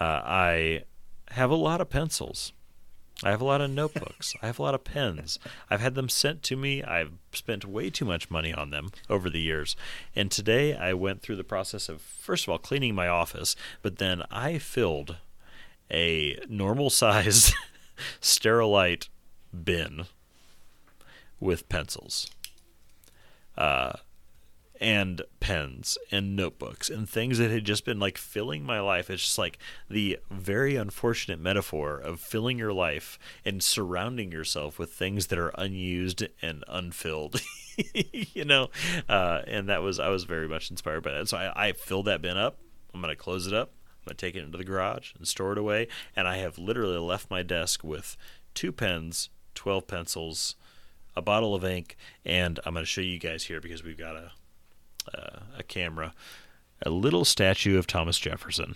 [0.00, 0.84] Uh, I
[1.30, 2.52] have a lot of pencils.
[3.24, 4.34] I have a lot of notebooks.
[4.42, 5.38] I have a lot of pens.
[5.70, 6.82] I've had them sent to me.
[6.82, 9.74] I've spent way too much money on them over the years.
[10.14, 13.96] And today I went through the process of, first of all, cleaning my office, but
[13.96, 15.16] then I filled
[15.90, 17.54] a normal sized
[18.20, 19.08] Sterilite
[19.64, 20.04] bin
[21.40, 22.28] with pencils.
[23.56, 23.92] Uh,
[24.80, 29.10] and pens and notebooks and things that had just been like filling my life.
[29.10, 29.58] It's just like
[29.88, 35.52] the very unfortunate metaphor of filling your life and surrounding yourself with things that are
[35.56, 37.40] unused and unfilled.
[37.94, 38.70] you know,
[39.08, 41.28] uh, and that was I was very much inspired by that.
[41.28, 42.58] So I, I filled that bin up.
[42.94, 43.72] I'm gonna close it up.
[44.02, 45.88] I'm gonna take it into the garage and store it away.
[46.14, 48.16] And I have literally left my desk with
[48.54, 50.56] two pens, twelve pencils,
[51.14, 54.32] a bottle of ink, and I'm gonna show you guys here because we've got a
[55.14, 56.14] uh, a camera,
[56.82, 58.74] a little statue of Thomas Jefferson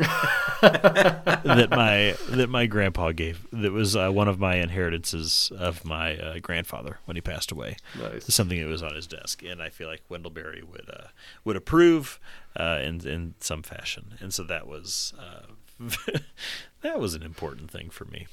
[0.62, 3.46] that my that my grandpa gave.
[3.52, 7.76] That was uh, one of my inheritances of my uh, grandfather when he passed away.
[7.98, 8.32] Nice.
[8.32, 11.08] Something that was on his desk, and I feel like Wendell Berry would uh,
[11.44, 12.18] would approve
[12.56, 15.80] uh, in in some fashion, and so that was uh,
[16.80, 18.26] that was an important thing for me.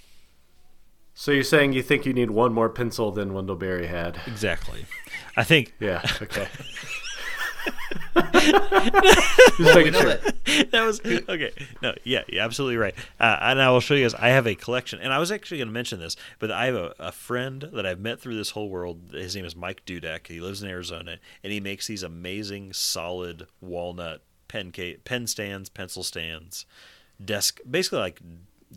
[1.15, 4.21] So you're saying you think you need one more pencil than Wendell Berry had?
[4.27, 4.85] Exactly.
[5.35, 6.03] I think Yeah.
[6.21, 6.47] Okay.
[9.57, 10.05] Just making sure.
[10.05, 11.51] that that was okay.
[11.81, 12.95] No, yeah, you're absolutely right.
[13.19, 14.13] Uh, and I will show you guys.
[14.13, 16.75] I have a collection, and I was actually going to mention this, but I have
[16.75, 19.11] a, a friend that I've met through this whole world.
[19.11, 20.27] His name is Mike Dudek.
[20.27, 25.69] He lives in Arizona, and he makes these amazing, solid walnut pen ca- pen stands,
[25.69, 26.65] pencil stands,
[27.23, 28.21] desk, basically like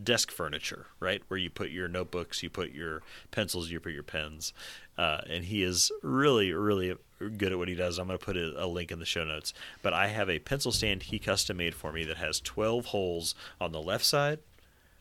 [0.03, 1.23] desk furniture, right?
[1.29, 4.53] Where you put your notebooks, you put your pencils, you put your pens.
[4.97, 6.97] Uh, and he is really, really
[7.37, 7.99] good at what he does.
[7.99, 9.53] I'm going to put a, a link in the show notes.
[9.83, 13.35] But I have a pencil stand he custom made for me that has 12 holes
[13.61, 14.41] on the left side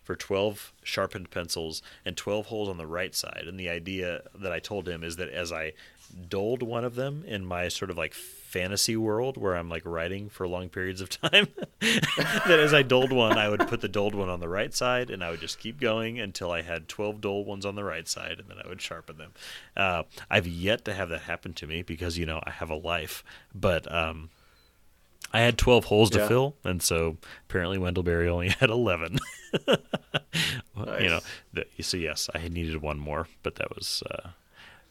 [0.04, 3.44] for 12 sharpened pencils and 12 holes on the right side.
[3.46, 5.74] And the idea that I told him is that as I
[6.28, 8.16] doled one of them in my sort of like
[8.50, 11.48] fantasy world where I'm like writing for long periods of time,
[11.80, 15.10] that as I doled one, I would put the doled one on the right side
[15.12, 18.08] and I would just keep going until I had 12 dull ones on the right
[18.08, 19.34] side and then I would sharpen them.
[19.78, 22.76] Uh, I've yet to have that happen to me because, you know, I have a
[22.76, 23.24] life.
[23.54, 24.30] But, um,
[25.32, 26.28] I had 12 holes to Yeah.
[26.28, 29.20] fill, and so apparently Wendell Berry only had 11.
[30.76, 31.20] Well, You know,
[31.54, 31.66] Nice.
[31.78, 34.30] the, so yes, I needed one more, but that was uh,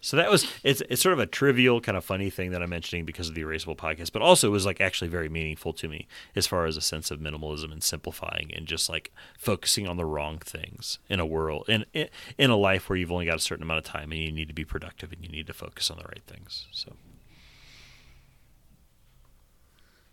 [0.00, 2.70] so that was it's it's sort of a trivial kind of funny thing that I'm
[2.70, 5.88] mentioning because of the Erasable podcast, but also it was like actually very meaningful to
[5.88, 6.06] me
[6.36, 10.04] as far as a sense of minimalism and simplifying and just like focusing on the
[10.04, 13.64] wrong things in a world in in, a life where you've only got a certain
[13.64, 15.98] amount of time and you need to be productive and you need to focus on
[15.98, 16.66] the right things.
[16.70, 16.94] So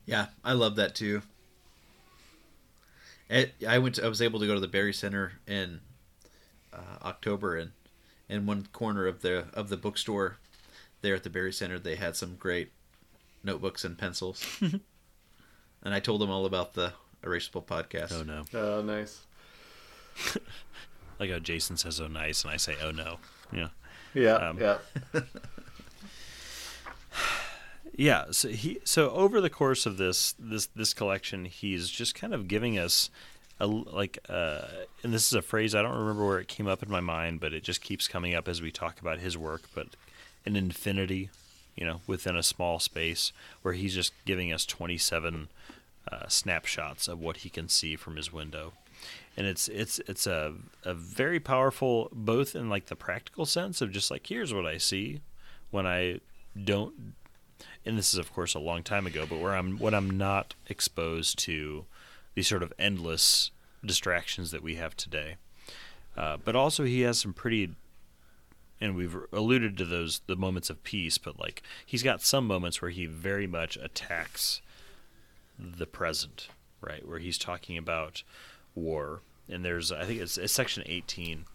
[0.05, 1.21] Yeah, I love that too.
[3.29, 3.95] It, I went.
[3.95, 5.81] To, I was able to go to the Berry Center in
[6.71, 7.71] uh, October, and
[8.29, 10.37] in one corner of the of the bookstore
[11.01, 12.71] there at the Berry Center, they had some great
[13.43, 14.43] notebooks and pencils.
[14.61, 14.81] and
[15.93, 18.11] I told them all about the Erasable podcast.
[18.13, 19.21] oh no, Oh, nice.
[21.19, 23.17] like how Jason says oh nice and I say oh no,
[23.51, 23.67] yeah.
[24.13, 24.35] Yeah.
[24.35, 24.77] Um, yeah.
[27.97, 32.33] yeah so he so over the course of this this this collection he's just kind
[32.33, 33.09] of giving us
[33.59, 34.61] a like uh
[35.03, 37.39] and this is a phrase i don't remember where it came up in my mind
[37.39, 39.87] but it just keeps coming up as we talk about his work but
[40.45, 41.29] an infinity
[41.75, 45.47] you know within a small space where he's just giving us 27
[46.11, 48.73] uh, snapshots of what he can see from his window.
[49.37, 53.91] And it's it's it's a a very powerful both in like the practical sense of
[53.91, 55.21] just like here's what I see
[55.71, 56.21] when I
[56.63, 57.13] don't
[57.85, 60.55] and this is of course a long time ago but where I'm when I'm not
[60.67, 61.85] exposed to
[62.35, 63.51] these sort of endless
[63.83, 65.35] distractions that we have today.
[66.15, 67.71] Uh, but also he has some pretty
[68.79, 72.81] and we've alluded to those the moments of peace but like he's got some moments
[72.81, 74.61] where he very much attacks
[75.57, 76.49] the present
[76.85, 77.07] right?
[77.07, 78.23] Where he's talking about
[78.73, 79.21] war.
[79.49, 81.45] And there's i think it's, it's section 18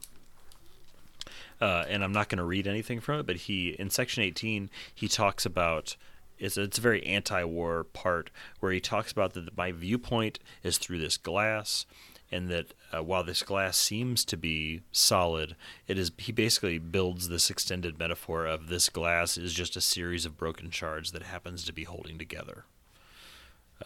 [1.61, 4.71] uh, and i'm not going to read anything from it but he in section 18
[4.95, 5.97] he talks about
[6.41, 10.99] it's, it's a very anti-war part where he talks about that my viewpoint is through
[10.99, 11.87] this glass
[12.33, 15.55] and that uh, while this glass seems to be solid
[15.87, 20.25] it is he basically builds this extended metaphor of this glass is just a series
[20.25, 22.65] of broken shards that happens to be holding together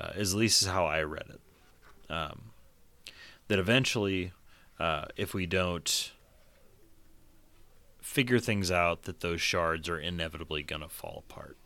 [0.00, 1.40] uh, at least is how i read it
[2.10, 2.52] um,
[3.48, 4.32] that eventually,
[4.78, 6.12] uh, if we don't
[8.00, 11.56] figure things out, that those shards are inevitably going to fall apart.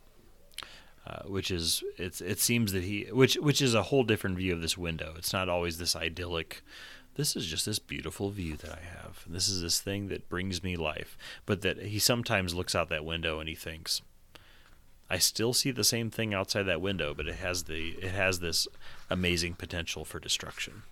[1.09, 4.53] Uh, which is it's it seems that he which which is a whole different view
[4.53, 5.13] of this window.
[5.17, 6.61] It's not always this idyllic.
[7.15, 9.23] This is just this beautiful view that I have.
[9.25, 11.17] And this is this thing that brings me life.
[11.45, 14.01] But that he sometimes looks out that window and he thinks,
[15.09, 18.39] I still see the same thing outside that window, but it has the it has
[18.39, 18.67] this
[19.09, 20.83] amazing potential for destruction.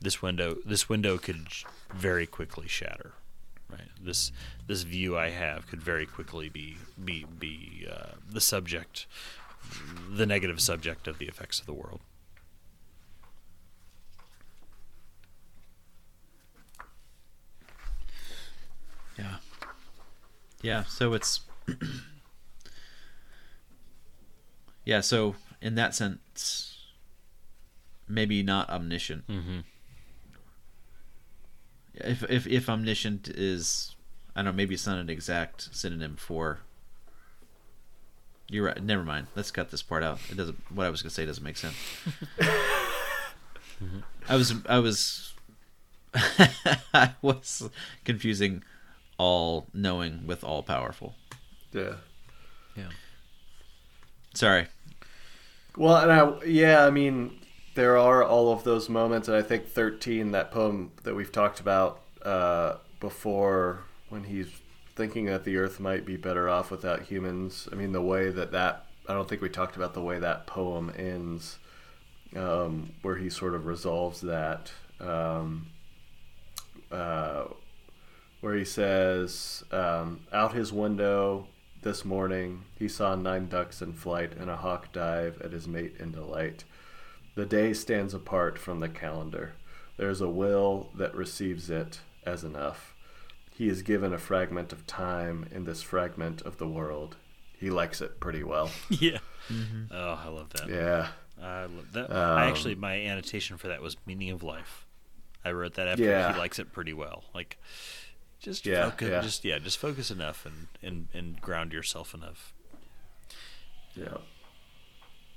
[0.00, 1.46] This window this window could
[1.94, 3.12] very quickly shatter.
[3.70, 3.88] Right.
[4.00, 4.30] This
[4.66, 9.06] this view I have could very quickly be be be uh, the subject,
[10.10, 12.00] the negative subject of the effects of the world.
[19.18, 19.36] Yeah.
[20.62, 21.40] Yeah, so it's
[24.84, 26.70] Yeah, so in that sense
[28.06, 29.26] maybe not omniscient.
[29.26, 29.60] Mm-hmm.
[31.96, 33.94] If if if omniscient is
[34.34, 36.60] I don't know, maybe it's not an exact synonym for
[38.48, 38.82] You're right.
[38.82, 39.28] Never mind.
[39.36, 40.18] Let's cut this part out.
[40.30, 41.76] It doesn't what I was going to say doesn't make sense.
[44.28, 45.34] I was I was
[46.94, 47.68] I was
[48.04, 48.62] confusing
[49.18, 51.14] all knowing with all powerful.
[51.72, 51.94] Yeah.
[52.76, 52.90] Yeah.
[54.34, 54.66] Sorry.
[55.76, 57.38] Well, and I yeah, I mean,
[57.74, 61.60] there are all of those moments, and I think thirteen, that poem that we've talked
[61.60, 64.48] about uh, before, when he's
[64.96, 67.68] thinking that the Earth might be better off without humans.
[67.72, 70.46] I mean, the way that that I don't think we talked about the way that
[70.46, 71.58] poem ends,
[72.36, 74.72] um, where he sort of resolves that.
[75.00, 75.66] Um,
[76.92, 77.44] uh,
[78.40, 81.48] where he says, um, "Out his window
[81.82, 85.96] this morning, he saw nine ducks in flight and a hawk dive at his mate
[85.98, 86.64] in delight.
[87.34, 89.54] The day stands apart from the calendar.
[89.96, 92.94] There is a will that receives it as enough.
[93.50, 97.16] He is given a fragment of time in this fragment of the world.
[97.58, 98.70] He likes it pretty well.
[98.90, 99.18] Yeah.
[99.90, 100.68] Oh, I love that.
[100.68, 101.08] Yeah.
[101.42, 102.10] I love that.
[102.10, 104.86] Um, I actually, my annotation for that was meaning of life.
[105.44, 106.32] I wrote that after Yeah.
[106.32, 107.24] he likes it pretty well.
[107.34, 107.58] Like,
[108.40, 109.20] just Yeah, focus, yeah.
[109.20, 112.54] just yeah, just focus enough and, and and ground yourself enough.
[113.94, 114.18] Yeah.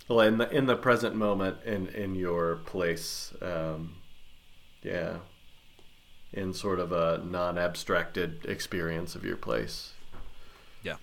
[0.08, 3.96] Well, in the in the present moment, in in your place, um,
[4.82, 5.18] yeah,
[6.32, 9.94] in sort of a non-abstracted experience of your place.
[10.82, 10.96] Yeah.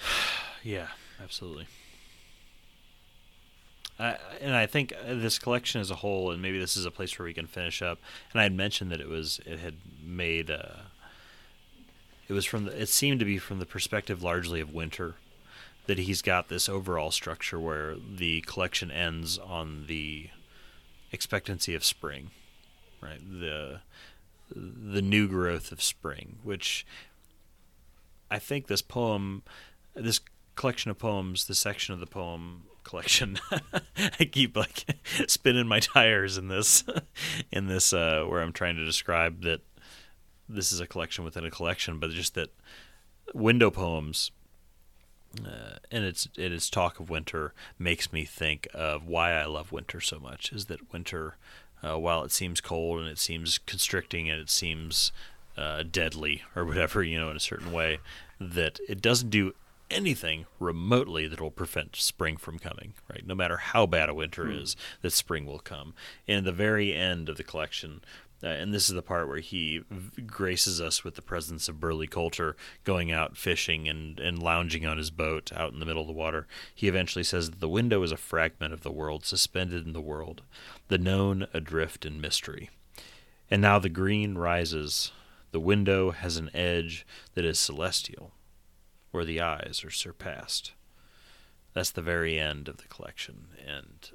[0.62, 0.88] yeah,
[1.22, 1.66] absolutely.
[3.98, 6.90] I and I think uh, this collection as a whole, and maybe this is a
[6.90, 7.98] place where we can finish up.
[8.32, 10.50] And I had mentioned that it was it had made.
[10.50, 10.82] Uh,
[12.28, 12.82] it was from the.
[12.82, 15.14] It seemed to be from the perspective largely of winter,
[15.86, 20.30] that he's got this overall structure where the collection ends on the
[21.12, 22.30] expectancy of spring,
[23.00, 23.20] right?
[23.28, 23.80] The
[24.54, 26.86] the new growth of spring, which
[28.30, 29.42] I think this poem,
[29.94, 30.20] this
[30.54, 33.38] collection of poems, this section of the poem collection,
[34.20, 34.84] I keep like
[35.26, 36.84] spinning my tires in this,
[37.52, 39.62] in this uh, where I'm trying to describe that
[40.48, 42.50] this is a collection within a collection, but just that
[43.34, 44.30] window poems.
[45.44, 49.72] Uh, and its it is talk of winter makes me think of why I love
[49.72, 50.52] winter so much.
[50.52, 51.36] Is that winter,
[51.82, 55.12] uh, while it seems cold and it seems constricting and it seems
[55.56, 57.98] uh, deadly or whatever, you know, in a certain way,
[58.40, 59.54] that it doesn't do
[59.90, 63.26] anything remotely that will prevent spring from coming, right?
[63.26, 65.94] No matter how bad a winter is, that spring will come.
[66.26, 68.00] And the very end of the collection,
[68.42, 69.82] uh, and this is the part where he
[70.26, 74.98] graces us with the presence of Burley Coulter going out fishing and, and lounging on
[74.98, 76.46] his boat out in the middle of the water.
[76.74, 80.00] He eventually says that the window is a fragment of the world suspended in the
[80.00, 80.42] world,
[80.88, 82.68] the known adrift in mystery.
[83.50, 85.12] And now the green rises.
[85.52, 88.32] The window has an edge that is celestial,
[89.12, 90.72] where the eyes are surpassed.
[91.72, 94.10] That's the very end of the collection, and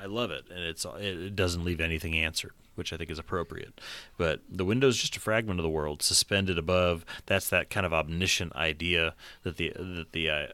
[0.00, 0.44] I love it.
[0.50, 3.80] And it's it, doesn't leave anything answered, which I think is appropriate.
[4.16, 7.04] But the window is just a fragment of the world suspended above.
[7.26, 10.46] That's that kind of omniscient idea that the that the uh,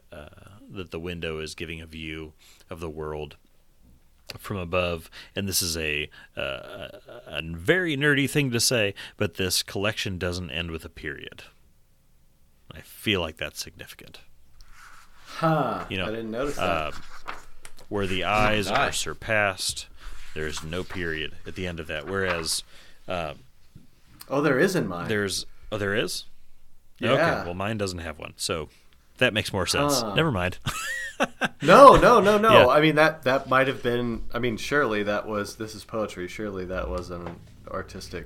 [0.71, 2.33] that the window is giving a view
[2.69, 3.37] of the world
[4.39, 9.35] from above and this is a, uh, a a very nerdy thing to say but
[9.35, 11.43] this collection doesn't end with a period
[12.71, 14.19] i feel like that's significant
[15.27, 15.85] Huh.
[15.89, 16.63] You know, I didn't notice that.
[16.63, 16.91] uh,
[17.89, 19.87] where the eyes are surpassed
[20.33, 22.63] there's no period at the end of that whereas
[23.07, 23.33] uh,
[24.29, 25.07] oh, there is in mine.
[25.07, 26.25] there's oh there is
[26.99, 27.11] Yeah.
[27.13, 28.69] okay well mine doesn't have one so
[29.17, 30.13] that makes more sense Huh.
[30.15, 30.57] never mind
[31.61, 32.51] No, no, no, no.
[32.51, 32.67] Yeah.
[32.67, 34.23] I mean that that might have been.
[34.33, 35.55] I mean, surely that was.
[35.55, 36.27] This is poetry.
[36.27, 37.39] Surely that was an
[37.71, 38.25] artistic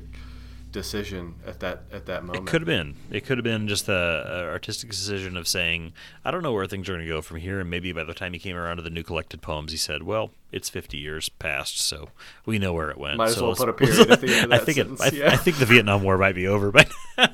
[0.72, 2.48] decision at that at that moment.
[2.48, 2.96] It could have been.
[3.12, 5.94] It could have been just a, a uh, artistic decision of saying,
[6.24, 8.14] "I don't know where things are going to go from here." And maybe by the
[8.14, 11.30] time he came around to the new collected poems, he said, "Well, it's 50 years
[11.30, 12.10] past, so
[12.46, 14.34] we know where it went." Might as so well let's- put a period at the
[14.36, 15.14] end of I think sentence, it.
[15.14, 15.32] I, yeah.
[15.34, 16.86] I think the Vietnam War might be over by
[17.18, 17.28] now.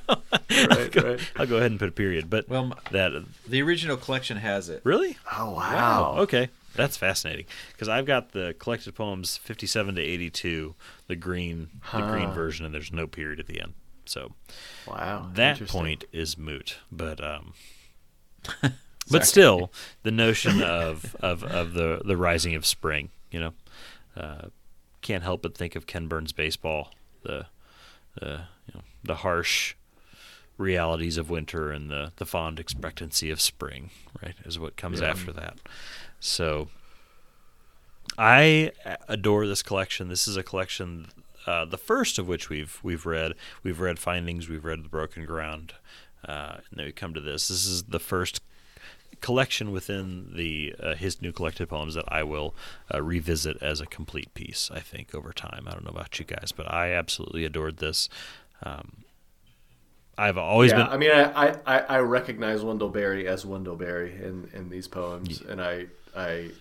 [0.49, 1.19] Right, Go- right.
[1.35, 2.29] I'll go ahead and put a period.
[2.29, 3.11] But Well, m- that
[3.47, 4.81] The original collection has it.
[4.83, 6.15] really Oh wow.
[6.19, 10.75] Okay, that's fascinating because I've got the collected poems 57 to 82,
[11.07, 13.73] the green, the green version, and there's no period at the end.
[14.05, 14.33] So
[14.85, 15.29] Wow.
[15.33, 16.77] that point is moot.
[16.91, 17.53] But um,
[19.09, 19.71] but still,
[20.03, 23.53] the notion of, of, of the the rising of spring, you know,
[24.15, 24.47] uh,
[25.01, 26.91] can't help but think of Ken Burns baseball,
[27.23, 27.47] the
[28.19, 29.75] the you know the harsh
[30.57, 33.89] realities of winter and the the fond expectancy of spring,
[34.23, 35.09] right, is what comes Yeah.
[35.09, 35.57] after that.
[36.19, 36.69] So
[38.17, 38.71] I
[39.07, 40.07] adore this collection.
[40.07, 41.07] This is a collection,
[41.45, 43.33] uh, the first of which we've we've read.
[43.63, 44.47] We've read Findings.
[44.47, 45.73] We've read The Broken Ground,
[46.27, 47.47] uh, and then we come to this.
[47.47, 48.41] This is the first
[49.21, 52.55] collection within the uh, his new collected poems that I will
[52.93, 54.69] uh, revisit as a complete piece.
[54.73, 55.65] I think over time.
[55.67, 58.07] I don't know about you guys, but I absolutely adored this.
[58.63, 59.03] Um,
[60.17, 60.87] I've always yeah, been.
[60.87, 65.41] I mean, I, I, I recognize Wendell Berry as Wendell Berry in, in these poems,
[65.41, 66.51] and I I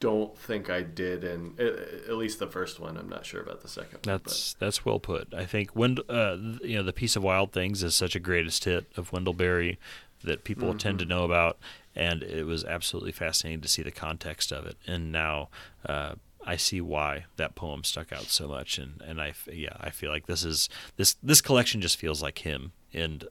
[0.00, 2.96] don't think I did and at least the first one.
[2.96, 4.04] I'm not sure about the second.
[4.04, 5.32] one, That's that's well put.
[5.32, 8.64] I think when uh, you know the Peace of Wild Things is such a greatest
[8.64, 9.78] hit of Wendell Berry
[10.24, 11.58] that people tend to know about,
[11.94, 14.76] and it was absolutely fascinating to see the context of it.
[14.86, 15.48] And now
[15.86, 16.14] uh,
[16.44, 18.78] I see why that poem stuck out so much.
[18.78, 22.38] And and I yeah I feel like this is this this collection just feels like
[22.38, 23.22] him in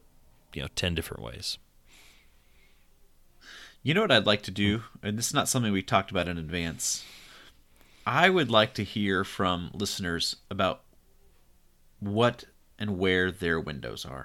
[0.54, 1.58] you know ten different ways.
[3.82, 6.28] You know what I'd like to do, and this is not something we talked about
[6.28, 7.04] in advance.
[8.06, 10.82] I would like to hear from listeners about
[11.98, 12.44] what
[12.78, 14.24] and where their windows are,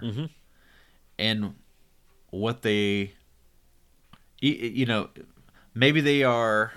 [1.17, 1.55] and
[2.29, 3.13] what they,
[4.41, 5.09] you know,
[5.73, 6.73] maybe they are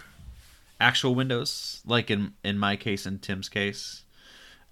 [0.81, 4.05] actual windows, like in in my case and Tim's case,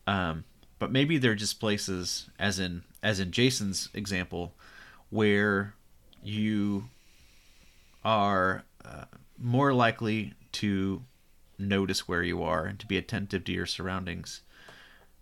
[0.07, 0.45] um,
[0.79, 4.55] but maybe they're just places, as in as in Jason's example,
[5.11, 5.75] where
[6.23, 6.89] you
[8.05, 9.05] are uh,
[9.39, 11.03] more likely to
[11.59, 14.43] notice where you are and to be attentive to your surroundings.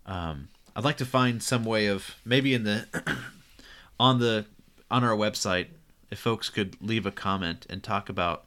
[0.05, 2.85] Um, I'd like to find some way of maybe in the
[3.99, 4.45] on the
[4.89, 5.67] on our website
[6.09, 8.45] if folks could leave a comment and talk about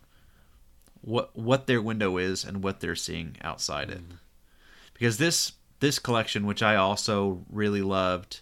[1.03, 4.03] what what their window is and what they're seeing outside it.
[4.95, 8.41] Because this this collection, which I also really loved,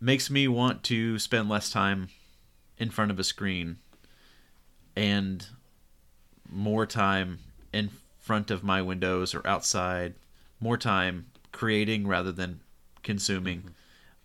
[0.00, 2.08] makes me want to spend less time
[2.78, 3.78] in front of a screen
[4.96, 5.46] and
[6.50, 7.38] more time
[7.72, 10.14] in front of my windows or outside,
[10.60, 12.60] more time creating rather than
[13.02, 13.74] consuming,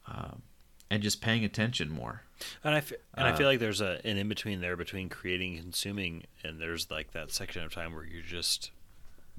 [0.07, 0.41] um,
[0.89, 2.21] and just paying attention more.
[2.63, 5.55] And I f- and I feel like there's a an in between there between creating
[5.55, 8.71] and consuming, and there's like that section of time where you're just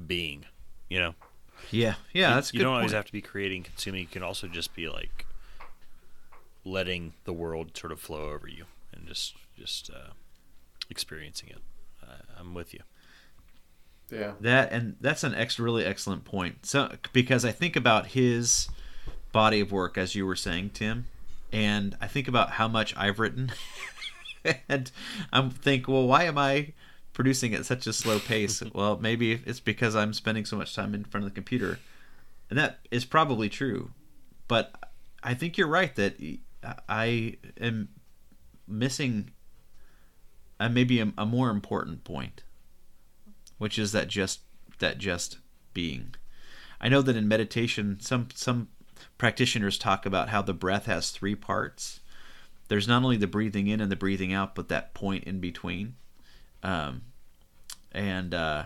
[0.06, 0.46] being,
[0.88, 1.14] you know.
[1.70, 4.02] Yeah, yeah, that's you don't always have to be creating, consuming.
[4.02, 5.26] You can also just be like
[6.64, 8.64] letting the world sort of flow over you
[8.94, 10.12] and just just uh,
[10.90, 11.58] experiencing it.
[12.02, 12.80] I, I'm with you.
[14.10, 14.32] Yeah.
[14.40, 16.66] That and that's an ex really excellent point.
[16.66, 18.68] So because I think about his
[19.32, 21.06] body of work as you were saying, Tim,
[21.52, 23.52] and I think about how much I've written,
[24.68, 24.90] and
[25.32, 26.72] I'm think, well, why am I
[27.12, 28.62] producing at such a slow pace?
[28.74, 31.78] well, maybe it's because I'm spending so much time in front of the computer,
[32.50, 33.90] and that is probably true.
[34.46, 34.74] But
[35.22, 36.16] I think you're right that
[36.88, 37.88] I am
[38.66, 39.30] missing
[40.60, 42.42] uh, maybe a, a more important point
[43.58, 44.40] which is that just
[44.78, 45.38] that just
[45.72, 46.14] being.
[46.80, 48.68] I know that in meditation, some some
[49.18, 52.00] practitioners talk about how the breath has three parts.
[52.68, 55.96] There's not only the breathing in and the breathing out, but that point in between.
[56.62, 57.02] Um,
[57.92, 58.64] and uh,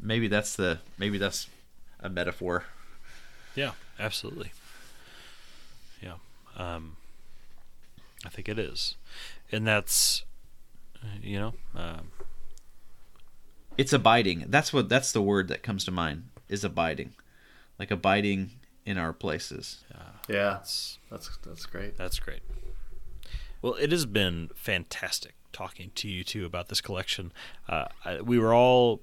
[0.00, 1.48] maybe that's the maybe that's
[2.00, 2.64] a metaphor.
[3.54, 4.52] Yeah, absolutely.
[6.02, 6.16] Yeah,
[6.56, 6.96] um,
[8.24, 8.96] I think it is,
[9.50, 10.24] and that's
[11.20, 11.54] you know.
[11.74, 12.12] Um,
[13.78, 14.44] It's abiding.
[14.48, 17.14] That's what that's the word that comes to mind is abiding,
[17.78, 18.50] like abiding
[18.84, 19.84] in our places.
[20.28, 20.52] Yeah.
[21.10, 21.96] That's that's great.
[21.96, 22.42] That's great.
[23.62, 27.32] Well, it has been fantastic talking to you two about this collection.
[27.68, 29.00] Uh, I, we were all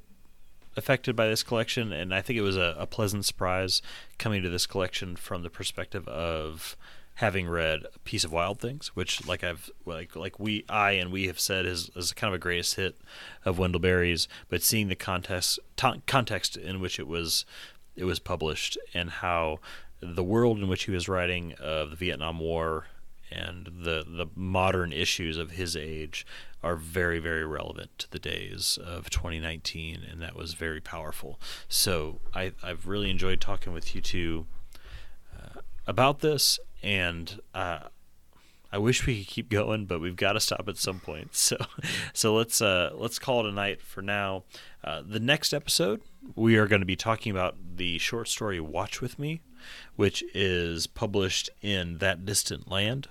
[0.78, 3.82] affected by this collection, and I think it was a, a pleasant surprise
[4.18, 6.78] coming to this collection from the perspective of
[7.20, 11.12] having read a Peace of Wild Things, which, like I've like like we I and
[11.12, 12.98] we have said is, is kind of a greatest hit
[13.44, 17.46] of Wendell Berry's, but seeing the context to, context in which it was
[17.98, 19.60] it was published and how
[20.00, 22.88] the world in which he was writing of the Vietnam War
[23.30, 26.26] and the the modern issues of his age
[26.64, 31.38] are very very relevant to the days of 2019 and that was very powerful.
[31.68, 34.46] So I, i've really enjoyed talking with you two
[35.38, 37.80] uh, about this and uh,
[38.72, 41.30] I wish we could keep going, but we've got to stop at some point.
[41.34, 41.58] So,
[42.14, 44.44] so let's uh, let's call it a night for now.
[44.84, 46.02] Uh, the next episode,
[46.36, 49.42] we are going to be talking about the short story "Watch with Me,"
[49.96, 53.08] which is published in That Distant Land,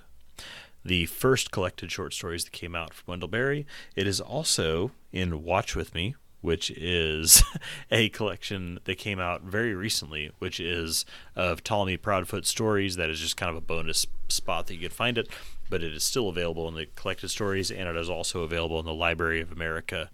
[0.85, 3.65] the first collected short stories that came out from Wendell Berry.
[3.95, 7.43] It is also in Watch with Me, which is
[7.91, 12.95] a collection that came out very recently, which is of Ptolemy Proudfoot stories.
[12.95, 15.27] That is just kind of a bonus spot that you can find it,
[15.69, 18.85] but it is still available in the collected stories, and it is also available in
[18.85, 20.09] the Library of America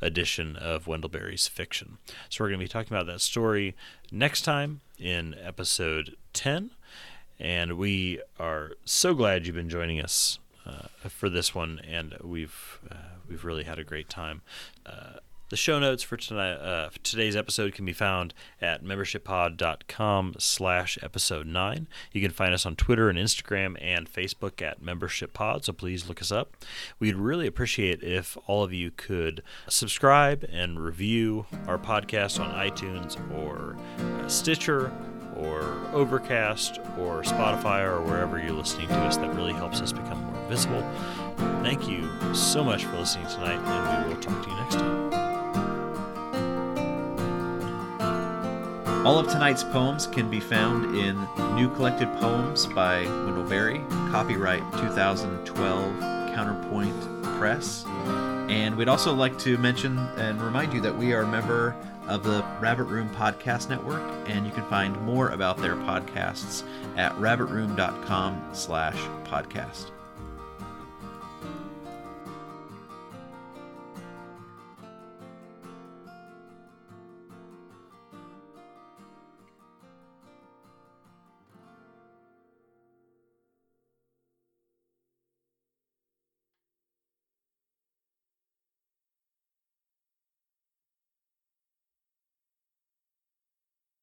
[0.00, 1.98] edition of Wendell Berry's fiction.
[2.28, 3.74] So we're going to be talking about that story
[4.12, 6.70] next time in episode 10,
[7.38, 10.38] and we are so glad you've been joining us.
[10.66, 14.42] Uh, for this one, and we've uh, we've really had a great time.
[14.84, 15.14] Uh,
[15.48, 20.98] the show notes for tonight, uh, for today's episode can be found at membershippod.com slash
[21.02, 21.88] episode 9.
[22.12, 26.20] You can find us on Twitter and Instagram and Facebook at membershippod, so please look
[26.20, 26.56] us up.
[26.98, 33.18] We'd really appreciate if all of you could subscribe and review our podcast on iTunes
[33.38, 33.76] or
[34.22, 34.92] uh, Stitcher
[35.36, 39.16] or Overcast or Spotify or wherever you're listening to us.
[39.16, 40.84] That really helps us become more visible.
[41.62, 45.07] Thank you so much for listening tonight, and we will talk to you next time.
[49.04, 51.16] All of tonight's poems can be found in
[51.54, 53.78] New Collected Poems by Wendell Berry,
[54.10, 56.00] copyright 2012
[56.34, 57.84] Counterpoint Press.
[58.48, 61.74] And we'd also like to mention and remind you that we are a member
[62.06, 66.64] of the Rabbit Room Podcast Network, and you can find more about their podcasts
[66.96, 69.90] at rabbitroom.com slash podcast.